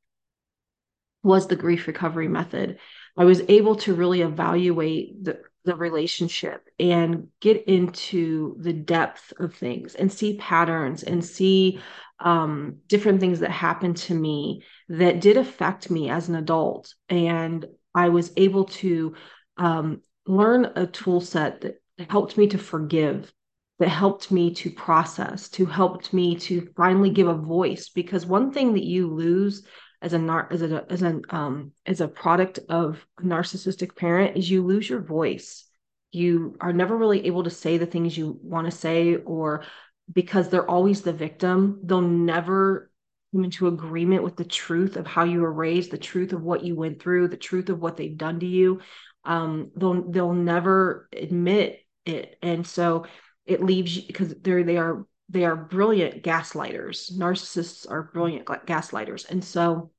was 1.23 1.47
the 1.47 1.55
grief 1.55 1.87
recovery 1.87 2.27
method 2.27 2.79
I 3.17 3.25
was 3.25 3.41
able 3.47 3.75
to 3.77 3.93
really 3.93 4.21
evaluate 4.21 5.23
the, 5.23 5.39
the 5.65 5.75
relationship 5.75 6.67
and 6.79 7.27
get 7.39 7.67
into 7.67 8.55
the 8.59 8.73
depth 8.73 9.33
of 9.39 9.53
things 9.53 9.95
and 9.95 10.11
see 10.11 10.37
patterns 10.37 11.03
and 11.03 11.23
see 11.23 11.79
um, 12.19 12.77
different 12.87 13.19
things 13.19 13.39
that 13.39 13.51
happened 13.51 13.97
to 13.97 14.13
me 14.13 14.63
that 14.89 15.21
did 15.21 15.37
affect 15.37 15.89
me 15.89 16.09
as 16.09 16.29
an 16.29 16.35
adult. 16.35 16.93
And 17.09 17.65
I 17.93 18.09
was 18.09 18.31
able 18.37 18.65
to 18.65 19.15
um, 19.57 20.01
learn 20.25 20.71
a 20.75 20.87
tool 20.87 21.21
set 21.21 21.61
that 21.61 21.81
helped 22.09 22.37
me 22.37 22.47
to 22.47 22.57
forgive 22.57 23.31
that 23.79 23.89
helped 23.89 24.29
me 24.29 24.53
to 24.53 24.69
process, 24.69 25.49
to 25.49 25.65
helped 25.65 26.13
me 26.13 26.35
to 26.35 26.69
finally 26.77 27.09
give 27.09 27.27
a 27.27 27.33
voice. 27.33 27.89
Because 27.89 28.27
one 28.27 28.51
thing 28.51 28.73
that 28.73 28.83
you 28.83 29.07
lose 29.07 29.65
as 30.01 30.13
a 30.13 30.47
as 30.51 30.61
a 30.61 30.85
as 30.89 31.01
an 31.01 31.21
um 31.29 31.71
as 31.85 32.01
a 32.01 32.07
product 32.07 32.59
of 32.69 33.05
a 33.19 33.23
narcissistic 33.23 33.95
parent 33.95 34.37
is 34.37 34.49
you 34.49 34.63
lose 34.63 34.89
your 34.89 35.01
voice 35.01 35.65
you 36.11 36.57
are 36.59 36.73
never 36.73 36.97
really 36.97 37.25
able 37.27 37.43
to 37.43 37.49
say 37.49 37.77
the 37.77 37.85
things 37.85 38.17
you 38.17 38.37
want 38.41 38.65
to 38.69 38.75
say 38.75 39.15
or 39.15 39.63
because 40.11 40.49
they're 40.49 40.69
always 40.69 41.01
the 41.01 41.13
victim 41.13 41.79
they'll 41.83 42.01
never 42.01 42.91
come 43.33 43.43
into 43.43 43.67
agreement 43.67 44.23
with 44.23 44.35
the 44.35 44.43
truth 44.43 44.97
of 44.97 45.07
how 45.07 45.23
you 45.23 45.41
were 45.41 45.53
raised 45.53 45.91
the 45.91 45.97
truth 45.97 46.33
of 46.33 46.41
what 46.41 46.63
you 46.63 46.75
went 46.75 47.01
through 47.01 47.27
the 47.27 47.37
truth 47.37 47.69
of 47.69 47.79
what 47.79 47.95
they've 47.95 48.17
done 48.17 48.39
to 48.39 48.47
you 48.47 48.81
um 49.25 49.71
they'll 49.75 50.09
they'll 50.09 50.33
never 50.33 51.07
admit 51.13 51.79
it 52.05 52.37
and 52.41 52.65
so 52.65 53.05
it 53.45 53.63
leaves 53.63 53.95
you 53.95 54.03
because 54.07 54.33
they're 54.41 54.63
they 54.63 54.77
are 54.77 55.05
they 55.31 55.45
are 55.45 55.55
brilliant 55.55 56.23
gaslighters. 56.23 57.11
Narcissists 57.17 57.89
are 57.89 58.11
brilliant 58.13 58.45
gaslighters. 58.45 59.29
And 59.29 59.43
so, 59.43 59.91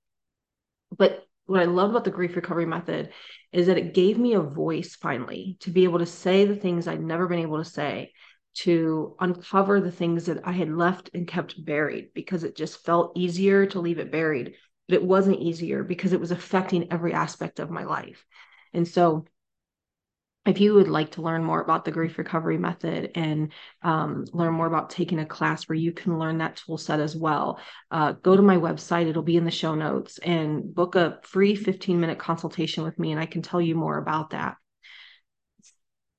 but 0.97 1.27
what 1.47 1.63
I 1.63 1.65
love 1.65 1.91
about 1.91 2.05
the 2.05 2.11
grief 2.11 2.37
recovery 2.37 2.67
method 2.67 3.11
is 3.51 3.67
that 3.67 3.79
it 3.79 3.95
gave 3.95 4.19
me 4.19 4.35
a 4.35 4.41
voice 4.41 4.95
finally 4.95 5.57
to 5.61 5.71
be 5.71 5.85
able 5.85 5.99
to 6.01 6.07
say 6.07 6.45
the 6.45 6.57
things 6.57 6.87
I'd 6.87 7.03
never 7.03 7.27
been 7.27 7.39
able 7.39 7.59
to 7.59 7.65
say, 7.65 8.13
to 8.57 9.17
uncover 9.21 9.81
the 9.81 9.91
things 9.91 10.27
that 10.27 10.47
I 10.47 10.53
had 10.53 10.71
left 10.71 11.11
and 11.15 11.27
kept 11.27 11.65
buried 11.65 12.11
because 12.15 12.45
it 12.45 12.55
just 12.55 12.85
felt 12.85 13.17
easier 13.17 13.65
to 13.67 13.81
leave 13.81 13.99
it 13.99 14.13
buried. 14.13 14.55
But 14.87 14.97
it 14.97 15.05
wasn't 15.05 15.41
easier 15.41 15.83
because 15.83 16.13
it 16.13 16.21
was 16.21 16.31
affecting 16.31 16.93
every 16.93 17.15
aspect 17.15 17.59
of 17.59 17.71
my 17.71 17.85
life. 17.85 18.25
And 18.75 18.87
so 18.87 19.25
if 20.45 20.61
you 20.61 20.75
would 20.75 20.89
like 20.89 21.13
to 21.13 21.23
learn 21.23 21.45
more 21.45 21.61
about 21.61 21.85
the 21.85 21.93
grief 21.93 22.19
recovery 22.19 22.59
method 22.59 23.13
and 23.15 23.53
um, 23.83 24.25
learn 24.33 24.53
more 24.55 24.67
about 24.67 24.91
taking 24.91 25.21
a 25.21 25.27
class 25.27 25.69
where 25.69 25.77
you 25.77 25.93
can 25.93 26.19
learn 26.19 26.39
that 26.39 26.57
tool 26.57 26.77
set 26.77 26.99
as 26.99 27.15
well, 27.15 27.61
uh, 27.93 28.13
go 28.13 28.35
to 28.35 28.43
my 28.43 28.57
website. 28.57 29.07
It'll 29.07 29.23
be 29.23 29.37
in 29.37 29.45
the 29.45 29.53
show 29.53 29.77
notes 29.77 30.19
and 30.19 30.75
book 30.75 30.97
a 30.97 31.21
free 31.23 31.55
15 31.55 32.01
minute 32.01 32.19
consultation 32.19 32.83
with 32.83 32.99
me, 32.99 33.13
and 33.13 33.21
I 33.21 33.27
can 33.27 33.43
tell 33.43 33.61
you 33.61 33.77
more 33.77 33.99
about 33.99 34.31
that. 34.31 34.57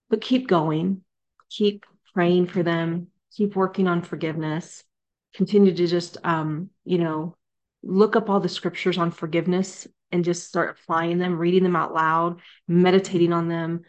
But 0.10 0.22
keep 0.22 0.48
going, 0.48 1.02
keep 1.50 1.86
praying 2.14 2.48
for 2.48 2.64
them, 2.64 3.08
keep 3.36 3.58
working 3.58 3.90
on 3.90 4.02
forgiveness, 4.02 4.86
continue 5.34 5.74
to 5.74 5.88
just, 5.88 6.18
um, 6.24 6.70
you 6.86 7.00
know, 7.00 7.36
look 7.82 8.16
up 8.16 8.30
all 8.30 8.40
the 8.40 8.48
scriptures 8.48 8.98
on 8.98 9.12
forgiveness 9.12 9.86
and 10.14 10.24
just 10.24 10.48
start 10.48 10.78
applying 10.80 11.18
them, 11.18 11.38
reading 11.38 11.64
them 11.64 11.76
out 11.76 11.94
loud, 11.94 12.40
meditating 12.68 13.34
on 13.34 13.50
them, 13.50 13.82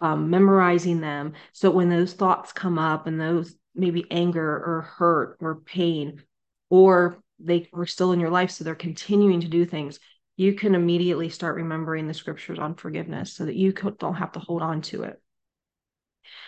um, 0.00 0.30
memorizing 0.30 1.00
them. 1.00 1.34
So 1.52 1.70
when 1.70 1.90
those 1.90 2.14
thoughts 2.14 2.52
come 2.52 2.78
up 2.78 3.06
and 3.06 3.20
those 3.20 3.54
maybe 3.74 4.06
anger 4.10 4.48
or 4.48 4.82
hurt 4.82 5.36
or 5.40 5.56
pain, 5.56 6.22
or 6.70 7.18
they 7.38 7.68
were 7.72 7.86
still 7.86 8.12
in 8.12 8.20
your 8.20 8.30
life, 8.30 8.50
so 8.50 8.64
they're 8.64 8.74
continuing 8.74 9.40
to 9.40 9.48
do 9.48 9.64
things, 9.64 9.98
you 10.36 10.54
can 10.54 10.74
immediately 10.74 11.28
start 11.28 11.56
remembering 11.56 12.06
the 12.06 12.14
scriptures 12.14 12.58
on 12.58 12.74
forgiveness 12.74 13.34
so 13.34 13.44
that 13.44 13.56
you 13.56 13.72
don't 13.72 14.14
have 14.14 14.32
to 14.32 14.40
hold 14.40 14.62
on 14.62 14.80
to 14.82 15.02
it. 15.02 15.20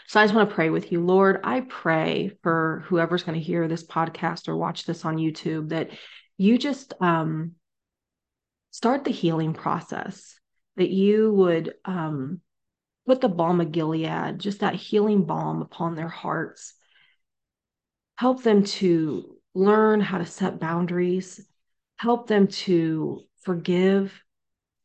So 0.07 0.21
I 0.21 0.25
just 0.25 0.35
want 0.35 0.49
to 0.49 0.55
pray 0.55 0.71
with 0.71 0.93
you. 0.93 1.05
Lord, 1.05 1.41
I 1.45 1.61
pray 1.61 2.37
for 2.43 2.85
whoever's 2.87 3.23
going 3.23 3.39
to 3.39 3.45
hear 3.45 3.69
this 3.69 3.85
podcast 3.85 4.49
or 4.49 4.57
watch 4.57 4.85
this 4.85 5.05
on 5.05 5.17
YouTube 5.17 5.71
that 5.71 5.91
you 6.37 6.59
just 6.59 6.95
um, 7.01 7.53
start 8.75 9.05
the 9.05 9.13
healing 9.13 9.55
process, 9.55 10.35
that 10.75 10.91
you 10.91 11.33
would 11.33 11.75
um, 11.85 12.41
put 13.07 13.21
the 13.21 13.29
balm 13.29 13.61
of 13.61 13.71
Gilead, 13.71 14.41
just 14.41 14.61
that 14.61 14.75
healing 14.75 15.27
balm 15.27 15.63
upon 15.63 15.95
their 15.95 16.09
hearts. 16.09 16.75
Help 18.17 18.43
them 18.43 18.65
to 18.65 19.37
learn 19.55 20.01
how 20.01 20.19
to 20.19 20.27
set 20.27 20.59
boundaries, 20.59 21.41
help 21.99 22.27
them 22.27 22.49
to 22.49 23.21
forgive, 23.43 24.21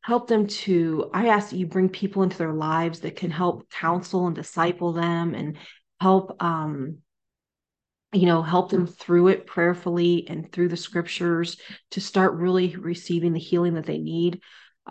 help 0.01 0.27
them 0.27 0.45
to. 0.45 1.09
I 1.11 1.29
ask 1.29 1.49
that 1.49 1.57
you 1.57 1.65
bring 1.65 1.89
people 1.89 2.21
into 2.21 2.37
their 2.37 2.53
lives 2.53 2.99
that 2.99 3.15
can 3.15 3.31
help 3.31 3.71
counsel 3.71 4.27
and 4.27 4.35
disciple 4.35 4.93
them 4.93 5.33
and 5.33 5.57
help 5.99 6.43
um, 6.43 6.99
you 8.11 8.25
know, 8.25 8.41
help 8.41 8.71
them 8.71 8.87
through 8.87 9.27
it 9.27 9.45
prayerfully 9.45 10.27
and 10.27 10.51
through 10.51 10.69
the 10.69 10.77
scriptures 10.77 11.57
to 11.91 12.01
start 12.01 12.33
really 12.33 12.75
receiving 12.75 13.33
the 13.33 13.39
healing 13.39 13.75
that 13.75 13.85
they 13.85 13.99
need. 13.99 14.41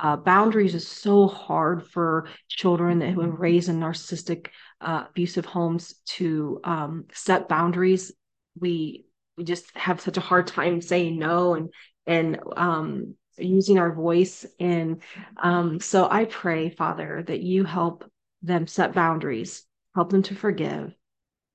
Uh, 0.01 0.17
boundaries 0.17 0.75
is 0.77 0.87
so 0.87 1.27
hard 1.27 1.85
for 1.85 2.29
children 2.49 3.01
that 3.01 3.07
have 3.09 3.17
been 3.17 3.35
raised 3.35 3.69
in 3.69 3.81
narcissistic, 3.81 4.49
uh, 4.81 5.05
abusive 5.09 5.45
homes 5.45 5.95
to 6.07 6.61
um, 6.63 7.07
set 7.13 7.49
boundaries. 7.49 8.13
We 8.61 9.07
we 9.37 9.45
just 9.45 9.77
have 9.77 10.01
such 10.01 10.17
a 10.17 10.21
hard 10.21 10.47
time 10.47 10.81
saying 10.81 11.19
no 11.19 11.55
and 11.55 11.71
and 12.07 12.39
um, 12.57 13.15
using 13.37 13.79
our 13.79 13.93
voice. 13.93 14.47
And 14.61 15.03
um, 15.43 15.81
so 15.81 16.09
I 16.09 16.25
pray, 16.27 16.71
Father, 16.71 17.25
that 17.27 17.41
you 17.41 17.65
help 17.65 18.09
them 18.43 18.67
set 18.67 18.95
boundaries, 18.95 19.65
help 19.95 20.11
them 20.11 20.23
to 20.25 20.35
forgive, 20.35 20.95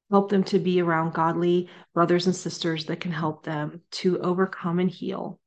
help 0.10 0.30
them 0.30 0.44
to 0.44 0.60
be 0.60 0.82
around 0.82 1.14
godly 1.14 1.70
brothers 1.94 2.26
and 2.28 2.36
sisters 2.36 2.86
that 2.86 3.00
can 3.00 3.12
help 3.12 3.44
them 3.44 3.82
to 3.92 4.20
overcome 4.20 4.80
and 4.80 4.90
heal. 4.90 5.40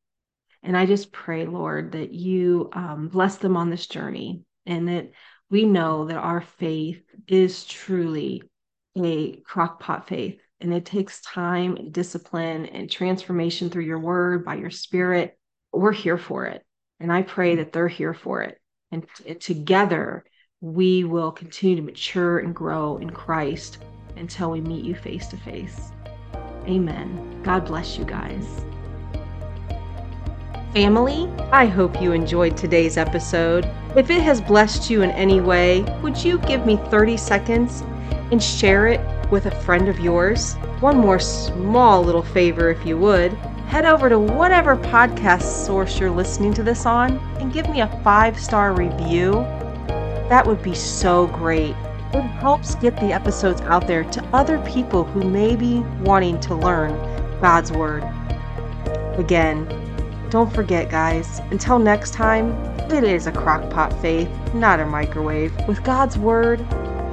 And 0.63 0.77
I 0.77 0.87
just 0.87 1.13
pray, 1.13 1.47
Lord, 1.47 1.93
that 1.93 2.13
you 2.13 2.69
um, 2.73 3.09
bless 3.09 3.37
them 3.37 3.57
on 3.57 3.71
this 3.71 3.87
journey 3.87 4.43
and 4.67 4.89
that 4.89 5.13
we 5.51 5.65
know 5.65 6.07
that 6.07 6.17
our 6.17 6.41
faith 6.41 7.03
is 7.29 7.65
truly 7.65 8.43
a 8.97 9.41
crockpot 9.43 10.09
faith. 10.09 10.41
And 10.61 10.73
it 10.73 10.87
takes 10.87 11.21
time 11.21 11.77
and 11.77 11.93
discipline 11.93 12.67
and 12.67 12.91
transformation 12.91 13.71
through 13.71 13.85
your 13.85 14.01
word 14.01 14.45
by 14.45 14.57
your 14.57 14.71
spirit. 14.71 15.39
We're 15.73 15.93
here 15.93 16.19
for 16.19 16.47
it. 16.47 16.65
And 16.99 17.13
I 17.13 17.23
pray 17.23 17.57
that 17.57 17.73
they're 17.73 17.89
here 17.89 18.15
for 18.15 18.43
it. 18.43 18.59
And, 18.91 19.07
and 19.27 19.41
together, 19.41 20.25
we 20.61 21.05
will 21.05 21.31
continue 21.31 21.77
to 21.77 21.83
mature 21.83 22.39
and 22.39 22.55
grow 22.55 22.97
in 22.97 23.11
Christ 23.11 23.79
until 24.17 24.51
we 24.51 24.61
meet 24.61 24.85
you 24.85 24.95
face 24.95 25.27
to 25.29 25.37
face. 25.37 25.93
Amen. 26.67 27.41
God 27.43 27.67
bless 27.67 27.97
you 27.97 28.05
guys. 28.05 28.65
Family, 30.73 31.31
I 31.53 31.67
hope 31.67 32.03
you 32.03 32.13
enjoyed 32.13 32.57
today's 32.57 32.97
episode. 32.99 33.67
If 33.97 34.11
it 34.11 34.21
has 34.21 34.41
blessed 34.41 34.91
you 34.91 35.03
in 35.03 35.11
any 35.13 35.41
way, 35.41 35.83
would 36.03 36.23
you 36.23 36.39
give 36.41 36.67
me 36.67 36.77
30 36.91 37.17
seconds 37.17 37.83
and 38.31 38.43
share 38.43 38.89
it 38.89 39.01
with 39.31 39.47
a 39.47 39.61
friend 39.63 39.89
of 39.89 40.01
yours? 40.01 40.55
One 40.81 40.99
more 40.99 41.19
small 41.19 42.03
little 42.03 42.23
favor, 42.23 42.69
if 42.69 42.85
you 42.85 42.99
would. 42.99 43.33
Head 43.69 43.87
over 43.87 44.09
to 44.09 44.19
whatever 44.19 44.77
podcast 44.77 45.65
source 45.65 45.99
you're 45.99 46.11
listening 46.11 46.53
to 46.55 46.63
this 46.63 46.85
on 46.85 47.19
and 47.41 47.53
give 47.53 47.69
me 47.71 47.81
a 47.81 48.01
five 48.05 48.39
star 48.39 48.75
review. 48.75 49.33
That 50.29 50.45
would 50.47 50.63
be 50.63 50.75
so 50.75 51.29
great. 51.29 51.75
It 52.13 52.23
helps 52.23 52.75
get 52.77 52.97
the 52.97 53.13
episodes 53.13 53.61
out 53.63 53.87
there 53.87 54.05
to 54.05 54.25
other 54.33 54.59
people 54.61 55.05
who 55.05 55.29
may 55.29 55.57
be 55.57 55.81
wanting 56.01 56.41
to 56.41 56.55
learn 56.55 56.93
God's 57.41 57.73
Word. 57.73 58.05
Again, 59.19 59.67
don't 60.31 60.53
forget, 60.53 60.91
guys, 60.91 61.41
until 61.51 61.79
next 61.79 62.13
time, 62.13 62.53
it 62.91 63.05
is 63.05 63.27
a 63.27 63.33
crockpot 63.33 64.01
faith, 64.01 64.31
not 64.55 64.81
a 64.81 64.87
microwave. 64.87 65.53
With 65.67 65.83
God's 65.83 66.17
Word, 66.17 66.65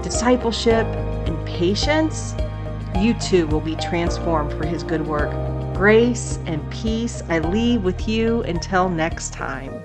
discipleship, 0.01 0.85
and 0.85 1.47
patience, 1.47 2.35
you 2.99 3.13
too 3.15 3.47
will 3.47 3.61
be 3.61 3.75
transformed 3.75 4.51
for 4.53 4.65
His 4.65 4.83
good 4.83 5.05
work. 5.05 5.31
Grace 5.75 6.39
and 6.45 6.69
peace 6.71 7.23
I 7.29 7.39
leave 7.39 7.83
with 7.83 8.07
you 8.07 8.43
until 8.43 8.89
next 8.89 9.33
time. 9.33 9.83